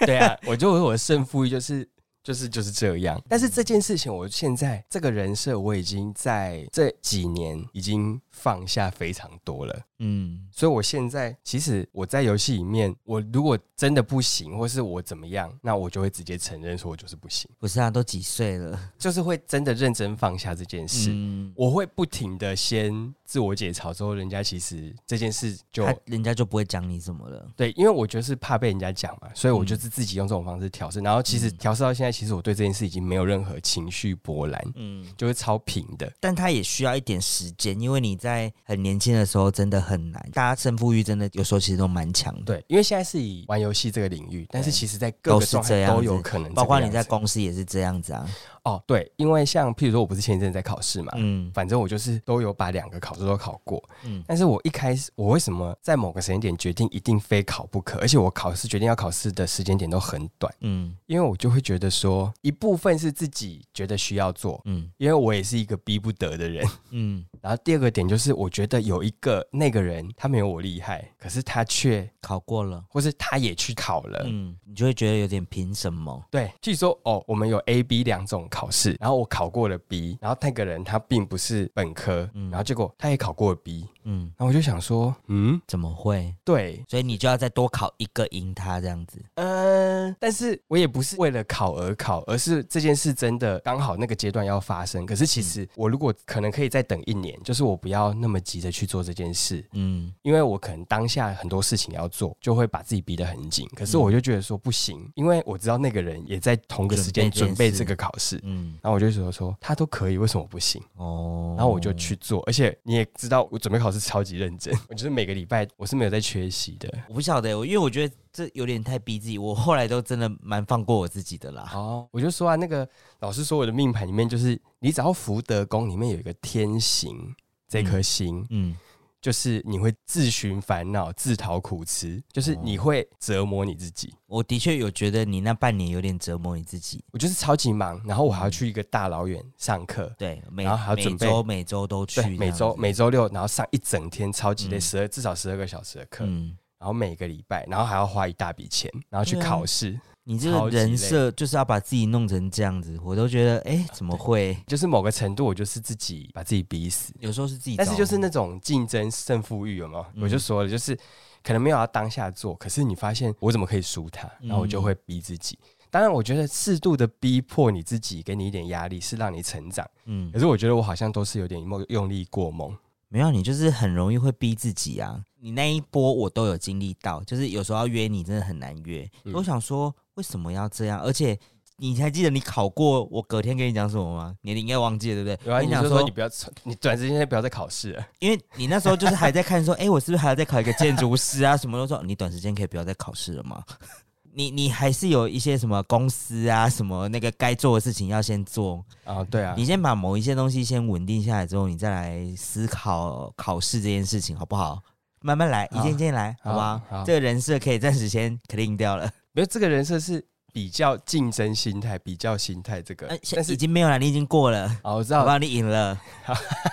[0.00, 1.88] 嗯、 对啊，我就我的胜负欲就是。
[2.26, 9.80] 就是就是这样，但是这件事情，我现在这个人设，我已经在这几年已经放下非常多了。
[10.00, 17.48] 嗯，所以我现在其实我在游戏里面，我如果真的不行，或是我怎么样，那我就会直接承认说我就是不行。
[17.60, 21.10] 不是啊，都几岁了，就是会真的认真放下这件事。
[21.12, 27.46] 嗯，我会不停的先自我解嘲，之后人家其实这件事就人家就不会讲你什么了。
[27.56, 31.00] 对，因为我觉得是怕被人家讲嘛，所以我就是自己用这种方式调试。
[31.00, 36.10] 然后其实调试到现在，其实我对这件事已经没有任何情绪波澜，嗯，就是超平的。
[36.20, 42.44] 但他也需要一点时间，因为你在很年轻的时候真的很难，大家胜负欲真的有时候其实都蛮强的。
[42.44, 48.28] 对，因为现在是以玩游戏这个领域，但是其实在各个状态都有可能，包括你在公司也是这样子啊。
[48.62, 76.24] 哦，对，因为像譬如说，我不是前一阵在考试嘛，嗯，反正我就是都有把两个考试都考过，嗯，但是我一开始，我为什么在某个时间点决定一定非考不可，而且我考试决定要考试的时间点都很短，嗯，因为我就会觉得说，一部分是自己觉得需要做，嗯，因为我也是一个逼不得的人，嗯， 然后第二个点就是，我觉得有一个那个人他没有我厉害，可是他却考过了，或是他也去考了，嗯，你就会觉得有点凭什么？
[76.30, 78.46] 对，据说哦，我们有 A、B 两种。
[78.48, 86.34] 考试，然后我考过了 B，然后那个人他并不是本科，嗯，然后结果他也考过 B，嗯，然后我就想说，嗯，怎么会？
[86.44, 95.04] 对，所以你就要再多考一个赢他这样子，嗯、呃，但是我也不是为了考而考，而是这件事真的刚好那个阶段要发生。
[95.06, 103.68] 可是其实我如果可能可以再等一年，就是我不要那么急着去做这件事，嗯，因为我可能当下很多事情要做，就会把自己逼得很紧。
[103.74, 108.40] 可是我就觉得说不行，因为我知道那个人也在同个时间准备这个考试。
[108.42, 110.82] 嗯，然后我就觉得说他都可以，为什么不行？
[110.96, 116.92] 哦，然后我就去做，而且你也知道，我准备考试超级认真， 我就是每个礼拜我是没有在缺席的。
[117.08, 121.70] 我不晓得，因为我觉得这有点太逼自己，我后来都真的蛮放过我自己的啦。
[121.74, 122.88] 哦，我就说啊，那个
[123.20, 127.34] 老师说我的命盘里面就是，你只要福德宫里面有一个天行
[127.68, 128.70] 这颗星，嗯。
[128.70, 128.76] 嗯
[129.20, 134.14] 就是你会自寻烦恼、自讨苦吃，就是你会折磨你自己。
[134.26, 137.04] 我的确有觉得你那半年有点折磨你自己。
[137.12, 149.98] 我就是超级忙，然后我还要去一个大老远上课，对，然后还要准备每周每周都去，每周每周六，然后上一整天超级累，十二至少十二个小时的课，嗯，然后每个礼拜，然后还要花一大笔钱，然后去考试。
[150.28, 154.58] 你这个人设就是要把自己弄成这样子，我都觉得，哎、欸，怎么会？
[154.66, 157.14] 就是某个程度，我就是自己把自己逼死。
[157.20, 160.04] 有时候是自己，但是就是那种竞争胜负欲，有没有？
[160.16, 160.98] 嗯、我就说了，就是
[161.44, 165.56] 可能没有要当下做，可是你发现我怎么可以输他，然后我就会逼自己。
[165.62, 169.88] 嗯、当然，我觉得适度的逼迫你自己，给你一点压力，是让你成长。
[170.06, 172.76] 嗯，可是我觉得我好像都是有点用力过猛。
[173.10, 175.22] 没有，你就是很容易会逼自己啊。
[175.38, 179.08] 你那一波我都有经历到，就是有时候要约你真的很难约。
[179.22, 179.94] 嗯、我想说。
[180.16, 181.00] 为什么要这样？
[181.00, 181.38] 而且
[181.78, 184.34] 你还记得你考过，我隔天跟你讲什么吗？
[184.42, 185.50] 你应该忘记了，对不对？
[185.50, 186.28] 有啊，你讲说你不要，
[186.64, 191.56] 你短时间内不要再考试了，因为你那时候就是还在看说，哎、欸，我是不是还要再考一个建筑师啊？
[191.56, 193.62] 什么都说，你短时间可以不要再考试了吗？
[194.32, 199.24] 你你还是有一些什么公司啊，什么那个该做的事情要先做啊？
[199.24, 204.82] 对啊，你先把某一些东西先稳定下来之后，你再来思考考试这件事情，好不好？
[205.20, 206.82] 慢慢来，一件一件来，好，好吧？
[206.88, 209.10] 好好，这个人设可以暂时先 clean 掉了。
[209.36, 214.66] 没有这个人设是比较竞争心态，比较心态这个，但是已经没有了，你已经过了。
[214.82, 216.00] 哦，我知道，我帮你赢了。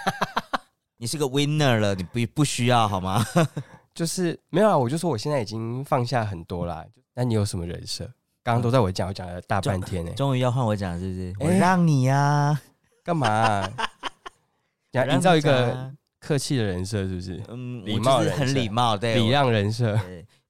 [0.95, 3.21] 你是个 winner 了，你不不需要好吗？
[3.93, 6.85] 就是没有啊，我就说我现在已经放下很多啦。
[7.13, 8.05] 那你有什么人设？
[8.41, 10.11] 刚刚都在我讲，我讲了大半天呢。
[10.13, 11.33] 终于要换我讲是不是？
[11.41, 12.57] 我让你呀，
[13.03, 13.69] 干嘛？
[14.93, 17.43] 想营造一个客气的人设是不是？
[17.49, 19.99] 嗯，礼貌，很礼貌，对，礼让人设。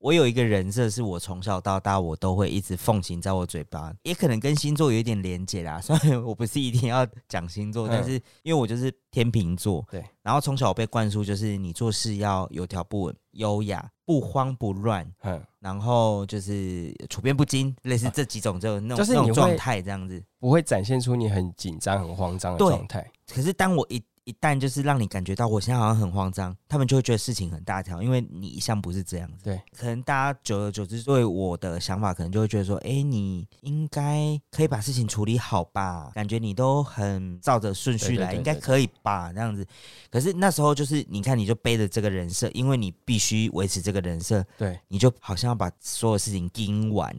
[0.03, 5.79] 我有一个人设，是我从小到大我都会一直奉行在我嘴巴，也可能跟星座有一点连结啦。
[5.81, 10.03] 虽然我不是一定要讲星座，但是因为我就是天秤座，对。
[10.21, 15.41] 然后从小我被灌输就是你做事要有条不紊、优雅、不慌不乱，嗯。
[15.61, 23.09] 然后就是处变不惊，类似这几种就那种那种状态这样子，不会展现出你很紧张、很慌张的状态。
[23.33, 29.43] 可是当我一一旦就是让你感觉到我现在好像很慌张，他们就会觉得事情很大条，因为你一向不是这样子。
[29.43, 36.11] 对，可能大家久而久之对我的想法，可能就会觉得说，哎、欸，你应该可以把事情处理好吧？
[36.13, 39.33] 感觉你都很照着顺序来，应该可以吧？
[39.33, 39.65] 这样子。
[40.09, 47.13] 可是那时候就是，你看，你就背着这个人设，因为你必须维持这个人设，对，你就好像要把所有事情盯完，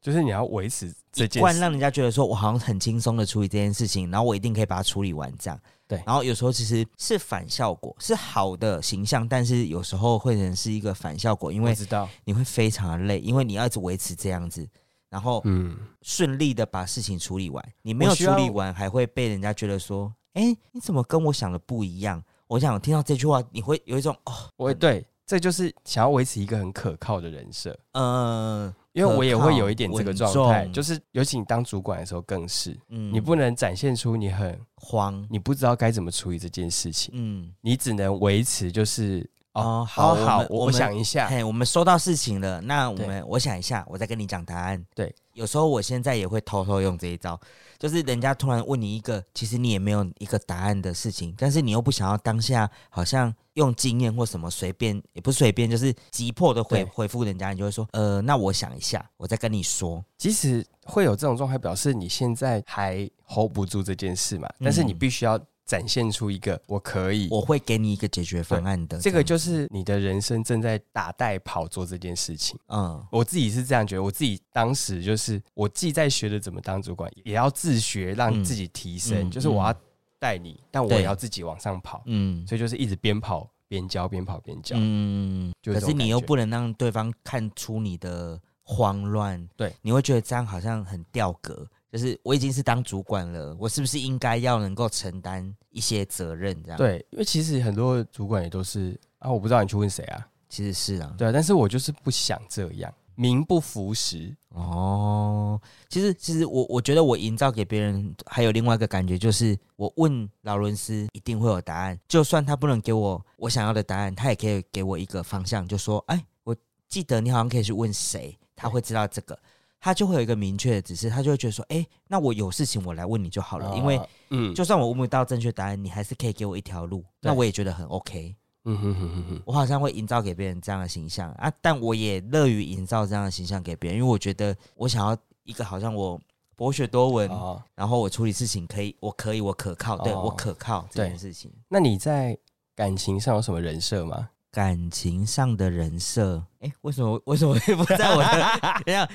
[0.00, 5.60] 就是你要维持这件事，一贯让人家觉得说我好像很轻松的处理这件事情，然后我一定可以把它处理完，这样。
[5.88, 14.68] 对，然后有时候其实是反效果，是好的形象，但是有时候会成是一个反效果，因为知道你会非常的累，因为你要一直维持这样子，
[15.08, 22.22] 然后嗯，顺利的把事情处理完，你没有处理完，还会被人家觉得说，哎，你怎么跟我想的不一样？
[22.48, 28.74] 我想听到这句话，你会有一种哦，我对，这就是想要维持一个很可靠的人设，嗯。
[28.96, 44.82] 因为我也会有一点这个状态，就是尤其你当主管的时候更是，嗯，你不能展现出你很慌，你不知道该怎么处理这件事情，嗯，你只能维持就是哦，好好，我我想一下，嘿，我们收到事情了，那我们我想一下，我再跟你讲答案。
[44.94, 47.38] 对，有时候我现在也会偷偷用这一招，
[47.78, 53.34] 就是人家突然问你一个其实你也没有一个答案的事情，但是你又不想要当下好像。
[53.56, 60.04] 用经验或什么随便也不随便，就是急迫的回回复人家，你就会说，呃，那我想一下，我再跟你说。
[60.18, 64.46] 即使会有这种状态，表示你现在还 hold 不住这件事嘛？
[64.60, 68.98] 但是你必须要展现出一个我可以，我会给你一个解决方案的。
[68.98, 72.58] 这个就是你的人生正在打带跑做这件事情。
[72.68, 79.74] 嗯，我自己是这样觉得，我自己当时就是我既在学着怎么当主管，也要自学让自己提升，就是我要。
[80.18, 96.54] 带你，但我也要自己往上跑，嗯，所以就是一直边跑边教，边跑边教，嗯，可是你又不能让对方看出你的慌乱，对，你会觉得这样好像很掉格，就是我已经是当主管了，我是不是应该要能够承担一些责任？
[96.62, 102.92] 这样对，因为其实很多主管也都是啊，我不知道你去问谁啊，其实是啊，对啊，但是我就是不想这样。
[103.18, 116.54] 名不符实哦，其实其实我我觉得我营造给别人还有另外一个感觉，就是我问劳伦斯一定会有答案，就算他不能给我我想要的答案，他也可以给我一个方向，就说哎，我
[116.90, 119.38] 记得你好像可以去问谁，他会知道这个，
[119.80, 128.34] 他就会有一个明确的指示，他就会觉得说，哎，那我有事情我来问你就好了，因为嗯，就算我问不到正确答案，你还是可以给我一条路，那我也觉得很 OK。
[128.68, 136.20] 嗯哼哼哼哼，我好像会营造给别人这样的形象啊，但我也乐于营造这样的形象给别人，因为我觉得我想要一个好像我
[136.56, 141.52] 博学多闻，哦、然后我处理事情可以，我可以，我可靠，对、哦、我可靠这件事情。
[141.68, 142.36] 那你在
[142.74, 144.30] 感情上有什么人设吗？
[144.50, 148.82] 感情上的人设，哎，为什么为什么会不在我的？
[148.84, 149.08] 这样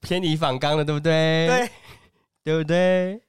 [0.00, 1.46] 偏离反纲了，对不对？
[1.46, 1.70] 对，
[2.44, 3.20] 对不对？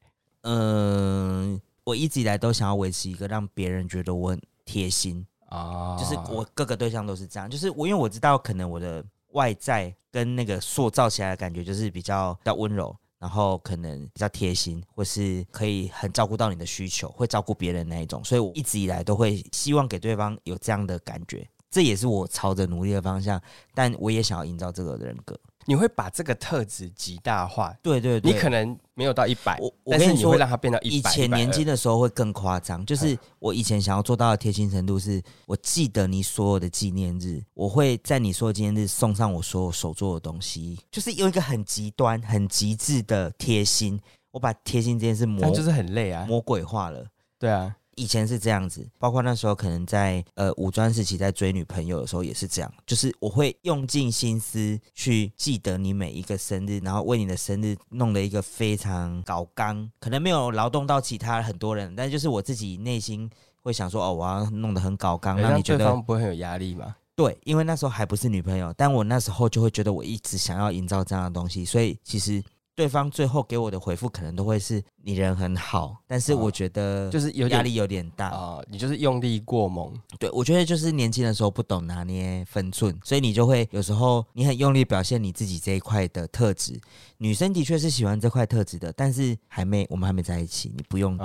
[0.43, 5.25] 嗯，我一直以来都想要维持一个让别人觉得我很贴心。
[5.49, 9.03] 啊，就是我各个对象都是这样，就是我因为我知道可能我的
[9.33, 23.39] 外在跟那个塑造起来的感觉就是比较比较温柔，然后可能比较贴心，或是可以很照顾到你的需求，会照顾别人那一种，所以我一直以来都会希望给对方有这样的感觉，这也是我朝着努力的方向，
[23.73, 25.37] 但我也想要营造这个人格。
[25.65, 31.09] 你会把这个特质极大化，对对对，你可能没有到一百，我但是你会让它变到一百。
[31.09, 43.99] 以前年轻的时候会更夸张，就是我以前想要做到的贴心程度是，我记得你所有的纪念日，我会在你所有纪念日送上我所有手做的东西，就是用一个很极端、很极致的贴心，
[44.31, 47.05] 我把贴心这件事魔就是很累啊，魔鬼化了，
[47.37, 47.75] 对啊。
[47.95, 63.29] 以前是这样子，包括那时候可能在呃五专时期在追女朋友的时候也是这样，就是我会用尽心思去记得你每一个生日，然后为你的生日弄了一个非常搞刚，可能没有劳动到其他很多人，但就是我自己内心
[63.61, 66.95] 会想说哦，我要弄得很搞刚，让你觉得不会很有压力吗？
[67.15, 72.43] 对，因为那时候还不是女朋友，但我那时候就会觉得我一直想要营造这样的东西，所以其实。
[72.75, 79.93] 对方最后给我的回复可能都会是你人很好，但是我觉得就是有压力有点大啊，你就是用力过猛。
[80.17, 86.79] 对，我觉得就是年轻的时候不懂拿捏分寸，所以你就会有时候你很用力表现你自己这一块的特质。
[87.17, 91.17] 女生的确是喜欢这块特质的，但是还没我们还没在一起，你不用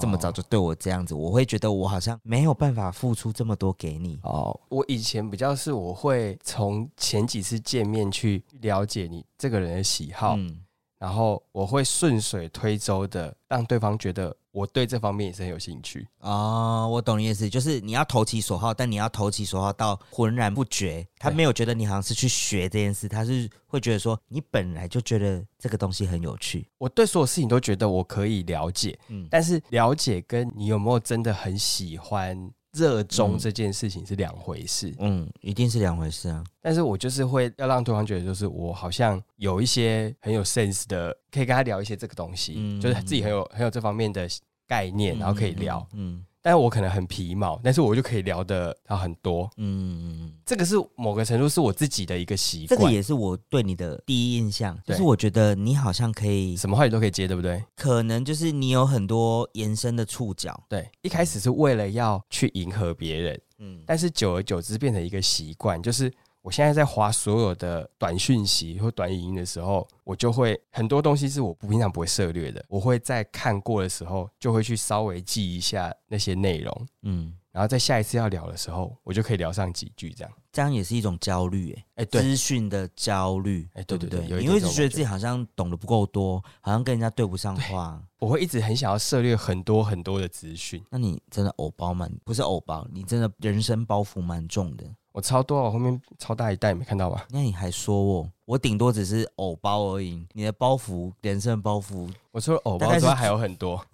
[0.00, 4.18] 这么早就对我这样子，我会觉得我好像没有办法付出这么多给你。
[4.22, 10.34] 哦，我以前比较是我会从前几次见面去了解你这个人的喜好。
[10.36, 10.63] 嗯
[11.04, 21.06] 然后我会顺水推舟的让对方觉得我对这方面也是很有兴趣哦，我懂你意思，就是你要投其所好，但你要投其所好到浑然不觉。
[21.18, 26.66] 他没有觉得你好像是去学这件事，他是会觉得说你本来就觉得这个东西很有趣。
[26.78, 32.50] 我对所有事情都觉得我可以了解，嗯，但是了解跟你有没有真的很喜欢。
[32.74, 36.44] 热衷这件事情是两回事，嗯，一定是两回事啊。
[36.60, 44.28] 但是我就是会要让对方觉得，就是我好像有一些很有 sense 的，可以跟他聊一些这个东西，嗯，就是自己很有很有这方面的
[44.66, 46.16] 概念，然后可以聊，嗯。
[46.16, 49.50] 嗯但是我可能很皮毛，但是我就可以聊得到很多。
[49.56, 52.78] 嗯，这个是某个程度是我自己的一个习惯。
[52.78, 57.64] 这个也是我对你的第一印象，就是我觉得你好像可以什么话你都可以接，对不对？
[57.74, 60.54] 可能就是你有很多延伸的触角。
[60.68, 66.12] 对，一开始是为了要去迎合别人，嗯，但是久而久之变成一个习惯，就是。
[66.44, 80.30] 我现在在划所有的短讯息或短语音的时候，我就会很多东西是我不平常不会涉猎的，我会在看过的时候就会去稍微记一下那些内容，嗯，然后在下一次要聊的时候，我就可以聊上几句这样。
[80.52, 88.00] 这样也是一种焦虑，哎，对，资讯的焦虑，哎，对对对，因为一直觉得自己好像懂得不够多，好像跟人家对不上话。
[88.18, 90.84] 我会一直很想要涉猎很多很多的资讯。
[90.90, 94.84] 那你真的偶包蛮，不是偶包，你真的人生包袱蛮重的。
[95.14, 97.24] 我超多，我后面超大一袋，没看到吧？
[97.30, 100.26] 那你还说我，我顶多只是偶包而已。
[100.32, 103.84] 你的包袱，人生包袱，我除了偶包之外还有很多，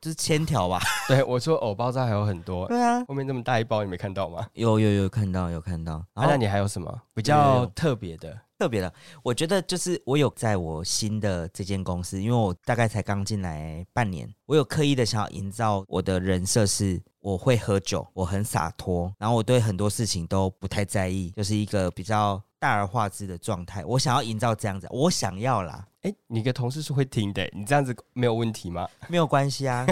[0.00, 0.80] 就是千条吧？
[1.08, 2.66] 对，我除了偶包之外还有很多。
[2.68, 4.46] 对啊，后面这么大一包，你没看到吗？
[4.54, 5.94] 有有有看到，有看到。
[6.14, 8.38] 啊，那你还有什么比较特别的？
[8.58, 8.90] 特别的，
[9.22, 23.84] 我觉得就是我有在我新的这间公司，因为我大概才刚进来半年，我有刻意的想要营造我的人设是，我会喝酒，我很洒脱，然后我对很多事情都不太在意，就是一个比较大而化之的状态。
[23.84, 25.86] 我想要营造这样子，我想要啦。
[26.02, 28.88] 哎，你的同事是会听的，你这样子没有问题吗？
[29.08, 29.86] 没有关系啊，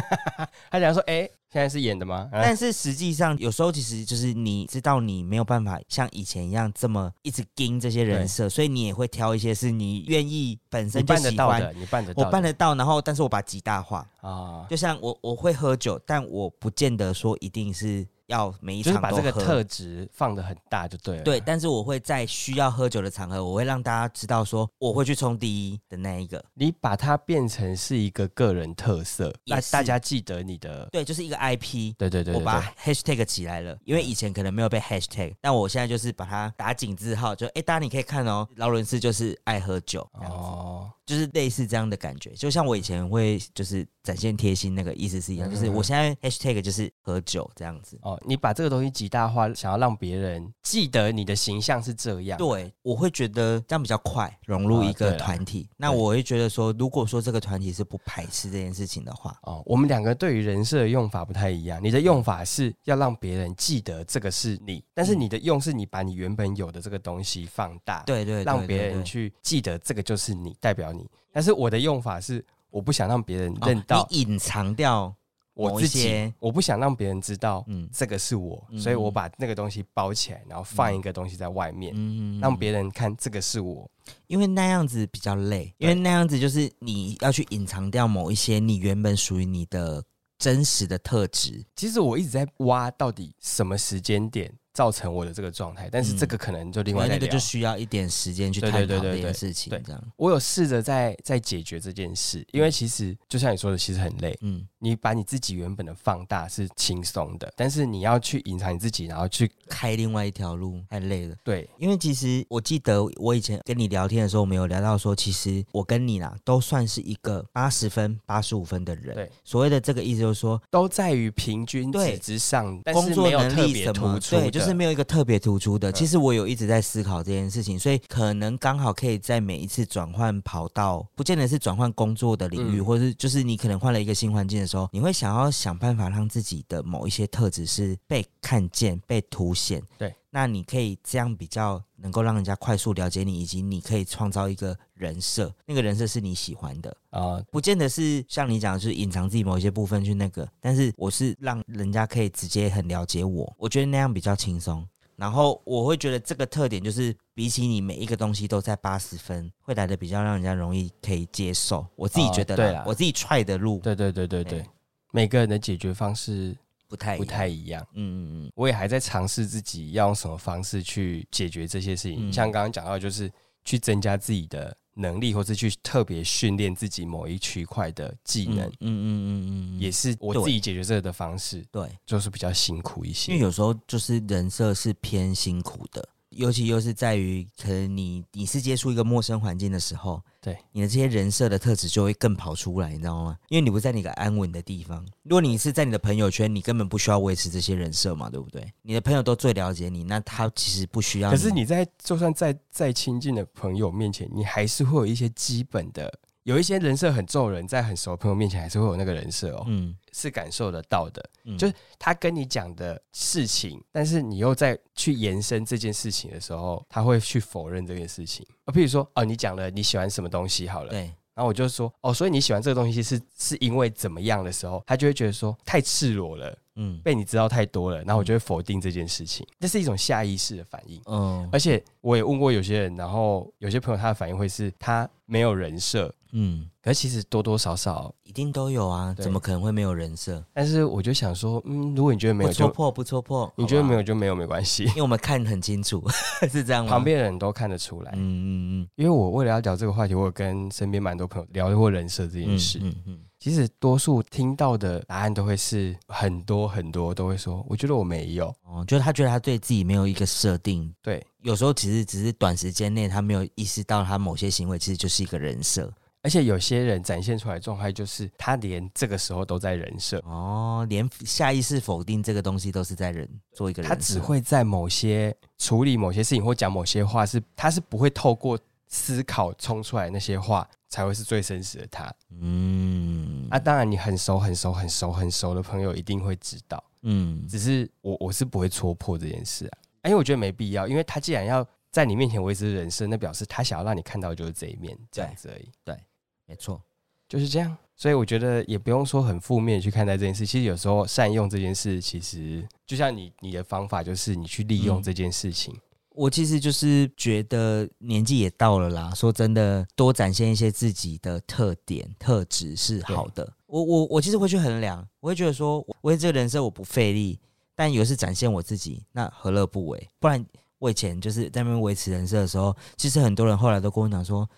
[0.71, 1.29] 他讲说，哎。
[1.51, 2.29] 现在是演的吗？
[2.33, 12.75] 但是实际上，有时候其实就是你知道你没有办法像以前一样这么一直盯这些人设，所以你也会挑一些是你愿意本身就喜欢，你办得到的，你办得到，我办得到。
[12.75, 18.05] 然后，但是我把极大化啊，就像我我会喝酒，但我不见得说一定是。
[18.27, 21.23] 要每一场把这个特质放的很大就对了。
[21.23, 26.43] 对，但是我会在需要喝酒的场合，我会让大家知道说我会去冲第一的那一个。
[26.55, 30.89] 你把它变成是一个个人特色，那大家记得你的。
[30.93, 31.95] 对，就是一个 IP。
[31.99, 40.39] 对对对，我把 hashtag 起来了，因为以前可能没有被 hashtag，但我现在就是把它打井字号，就哎，大家你可以看哦，劳伦斯就是爱喝酒这样子。
[40.39, 40.91] 哦。
[41.07, 47.99] 就是类似这样的感觉，就像我以前会就是展现贴心那个意思是一样，就是我现在 hashtag 就是喝酒这样子。
[48.01, 52.39] 哦，你把这个东西极大化，想要让别人记得你的形象是这样。
[52.39, 55.69] 对，我会觉得这样比较快融入一个团体。
[55.77, 61.81] 那我会觉得说，如果说这个团体是不排斥这件事情的话，哦，我们两个对于人设的用法不太一样。
[61.83, 71.09] 你的用法是要让别人记得这个是你，但是你的用是你把你原本有的这个东西放大，对对，让别人去记得这个就是你，代表你。
[71.33, 75.15] 但是我的用法是，我不想让别人认到，哦、你隐藏掉
[75.55, 83.89] 我自己，我不想让别人知道，嗯，这个是我，嗯、所以我把那个东西包起来，然后放一个东西在外面，嗯，让别人看这个是我，
[84.27, 90.05] 因为那样子比较累，因为那样子就是你要去隐藏掉某一些你原本属于你的
[90.39, 91.65] 真实的特质。
[91.77, 99.73] 其实我一直在挖，到底什么时间点造成我的这个状态，但是这个可能就另外、嗯、那个就需要一点时间去探讨这件事情。
[99.85, 104.37] 这样，我有试着在在解决这件事，因为其实就像你说的，其实很累。
[104.41, 111.37] 嗯，你把你自己原本的放大是轻松的，但是你要去隐藏你自己，然后去开另外一条路，太累了。
[111.45, 119.15] 对，因为其实我记得我以前跟你聊天的时候，我们有聊到说，其实我跟你啦都算是一个八十分、八十五分的人。
[119.15, 124.64] 对，所谓的这个意思就是说，都在于平均值之上，但是没有特别突出的。
[124.64, 125.93] 是没有一个特别突出的。
[125.93, 139.83] 其实我有一直在思考这件事情，所以可能刚好可以在每一次转换跑道，不见得是转换工作的领域，或者是就是你可能换了一个新环境的时候，你会想要想办法让自己的某一些特质是被看见、被凸显。
[139.99, 140.15] 对。
[140.35, 154.85] 那你可以这样比较能够让人家快速了解你，以及你可以创造一个人设，那个人设是你喜欢的啊，不见得是像你讲的，就是隐藏自己某一些部分去那个，但是我是让人家可以直接很了解我，我觉得那样比较轻松。
[155.15, 161.87] 然后我会觉得这个特点就是比起你每一个东西都在八十分，会来的比较让人家容易可以接受。
[161.95, 164.67] 我自己觉得，对啦，我自己踹的路，对对对对对，
[165.13, 166.57] 每个人的解决方式。
[166.89, 172.29] 不太不太一样，嗯嗯嗯，我也还在尝试自己要用什么方式去解决这些事情。
[172.29, 173.31] 嗯、像刚刚讲到，就是
[173.65, 181.65] 去增加自己的能力，或是去特别训练自己某一区块的技能，嗯嗯嗯嗯，也是我自己解决这个的方式。
[181.73, 186.09] 对，就是比较辛苦一些，因为有时候就是人设是偏辛苦的。
[186.37, 193.37] 尤其又是在于，可能你你是接触一个陌生环境的时候，对你的这些人设的特质就会更跑出来，你知道吗？
[193.49, 195.05] 因为你不在那个安稳的地方。
[195.23, 198.73] 如果你是在你的朋友圈，你根本不需要维持这些人设嘛，对不对？
[198.83, 201.31] 你的朋友都最了解你，那他其实不需要。
[201.31, 206.13] 可是你在就算在再亲近的朋友面前，你还是会有一些基本的。
[206.45, 218.47] 有一些人设很重人，在很熟的朋友面前还是会有那个人设哦，嗯，是感受得到的，嗯，就是他跟你讲的事情，但是你又在去延伸这件事情的时候，他会去否认这件事情。
[218.67, 221.01] 啊，譬如说，哦，你讲了你喜欢什么东西好了，对，
[221.33, 236.15] 然后我就说，哦，所以你喜欢这个东西是是因为怎么样的时候，他就会觉得说太赤裸了，嗯，被你知道太多了，然后我就会否定这件事情，这是一种下意识的反应，嗯，而且我也问过有些人，然后有些朋友他的反应会是他没有人设。
[236.37, 240.45] 嗯，可是其实多多少少一定都有啊，怎么可能会没有人设？
[240.53, 246.03] 但是我就想说，嗯，如果你觉得没有，不戳破，不戳破，你觉得没有就没有，没关系，因为我们看很清楚，
[246.51, 246.91] 是这样吗？
[246.91, 248.11] 旁边的人都看得出来。
[248.17, 248.89] 嗯嗯嗯。
[248.97, 252.81] 因为我为了要聊这个话题，我有跟身边蛮多朋友聊过人设这件事。
[252.83, 253.21] 嗯嗯。
[253.39, 258.47] 其实多数听到的答案都会是很多很多都会说，我觉得我没有。
[258.65, 260.91] 哦，就是他觉得他对自己没有一个设定。
[261.03, 265.93] 对，有时候其实只是短时间内他没有意识到他某些行为其实就是一个人设。
[266.25, 273.89] 而且有些人展现出来的状态，就是他连这个时候都在人设哦，连下意识否定这个东西都是在人做一个人。
[273.89, 278.59] 他只会在某些处理某些事情或讲某些话是，他是不会透过
[278.89, 282.11] 思考冲出来那些话才会是最真实的他。
[282.41, 286.83] 嗯，啊，当然你很熟很熟很熟很熟的朋友一定会知道。
[287.03, 295.71] 嗯，只是我我是不会戳破这件事啊，因为我觉得没必要，因为他既然要在你面前维持人设，那表示他想要让你看到的就是这一面，这样子而已。
[295.85, 295.95] 对。
[295.95, 296.01] 对
[296.47, 296.83] 没错，
[297.29, 297.77] 就是这样。
[297.97, 300.45] 所以我觉得也不用说很负面去看待这件事。
[300.45, 305.73] 其实有时候善用这件事，其实就像你你的方法，就是你去利用这件事情。
[305.75, 305.81] 嗯，
[306.11, 309.15] 我其实就是觉得年纪也到了啦。
[309.15, 313.53] 说真的，多展现一些自己的特点特质是好的。
[313.67, 317.39] 我我我其实会去衡量，我会觉得说，为这个人设我不费力，
[317.77, 320.09] 但有是展现我自己，那何乐不为？
[320.19, 320.45] 不然
[320.81, 324.49] 我以前就是在那边维持人设的时候，其实很多人后来都跟我讲说。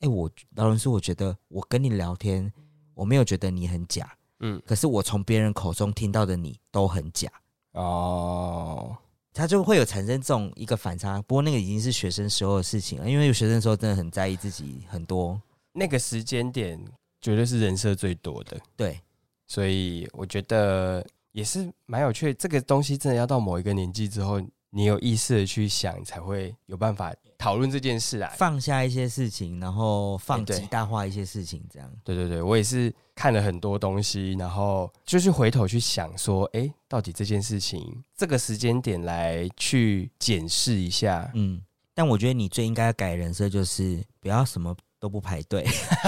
[0.00, 2.52] 欸，我劳伦斯，我觉得我跟你聊天，
[2.94, 7.30] 我没有觉得你很假，嗯，可是我从别人口中听到的你都很假
[7.72, 8.96] 哦，
[9.32, 11.20] 他就会有产生这种一个反差。
[11.22, 15.40] 不过那个已经是学生时候的事情了，因为有学生时候真的很在意自己很多，
[15.72, 16.78] 那个时间点
[17.20, 19.00] 绝对是人设最多的，对，
[19.46, 22.34] 所以我觉得也是蛮有趣的。
[22.34, 24.40] 这个东西真的要到某一个年纪之后，
[24.76, 27.10] 你有意识的去想，才会有办法。
[27.38, 31.90] 讨论这件事啊，放下一些事情，然后放极大化一些事情，这样。
[32.04, 41.30] 对对对，我也是看了很多东西，然后就是回头去想说，哎，到底这件事情这个时间点来去检视一下。
[41.34, 41.62] 嗯，
[41.94, 45.66] 但我觉得你最应该改人设就是不要什么都不排队，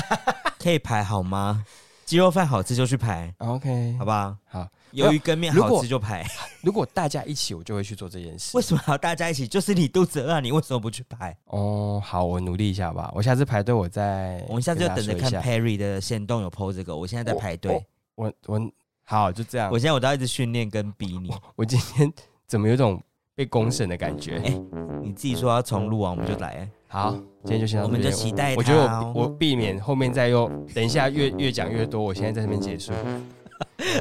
[0.59, 1.64] 可以排好吗？
[2.05, 4.37] 鸡肉饭好吃就去排，OK，好不好？
[4.47, 4.69] 好。
[4.95, 6.26] 鱿鱼羹面好吃就排，
[6.62, 8.57] 如果大家一起，我就会去做这件事。
[8.57, 9.47] 为什么要大家一起？
[9.47, 11.36] 就是你肚子饿，你为什么不去排？
[11.47, 13.11] 哦，好，我努力一下吧。
[13.14, 14.45] 我下次排队，我再。
[14.49, 16.97] 我们下次就等着看 Perry 的限动有 PO 这个。
[16.97, 17.84] 我现在在排队。
[18.14, 18.70] 我我
[19.05, 19.70] 好，就这样。
[19.70, 21.30] 我现在我都要一直训练跟逼你。
[21.57, 22.12] 我今天
[22.47, 23.01] 怎么有种
[23.34, 24.41] 被公审的感觉？
[24.45, 24.61] 哎，
[25.03, 26.68] 你自己说要重录啊，我们就来。
[26.89, 27.12] 好，
[27.45, 28.03] 今天就先到这边。
[28.03, 28.57] 我们就期待。
[28.57, 32.03] 我觉得我我避免后面再又等一下越越讲越多。
[32.03, 32.93] 我现在在这边结束。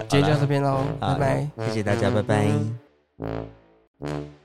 [0.10, 4.37] 今天就到这边喽，拜拜，谢谢大家，拜拜。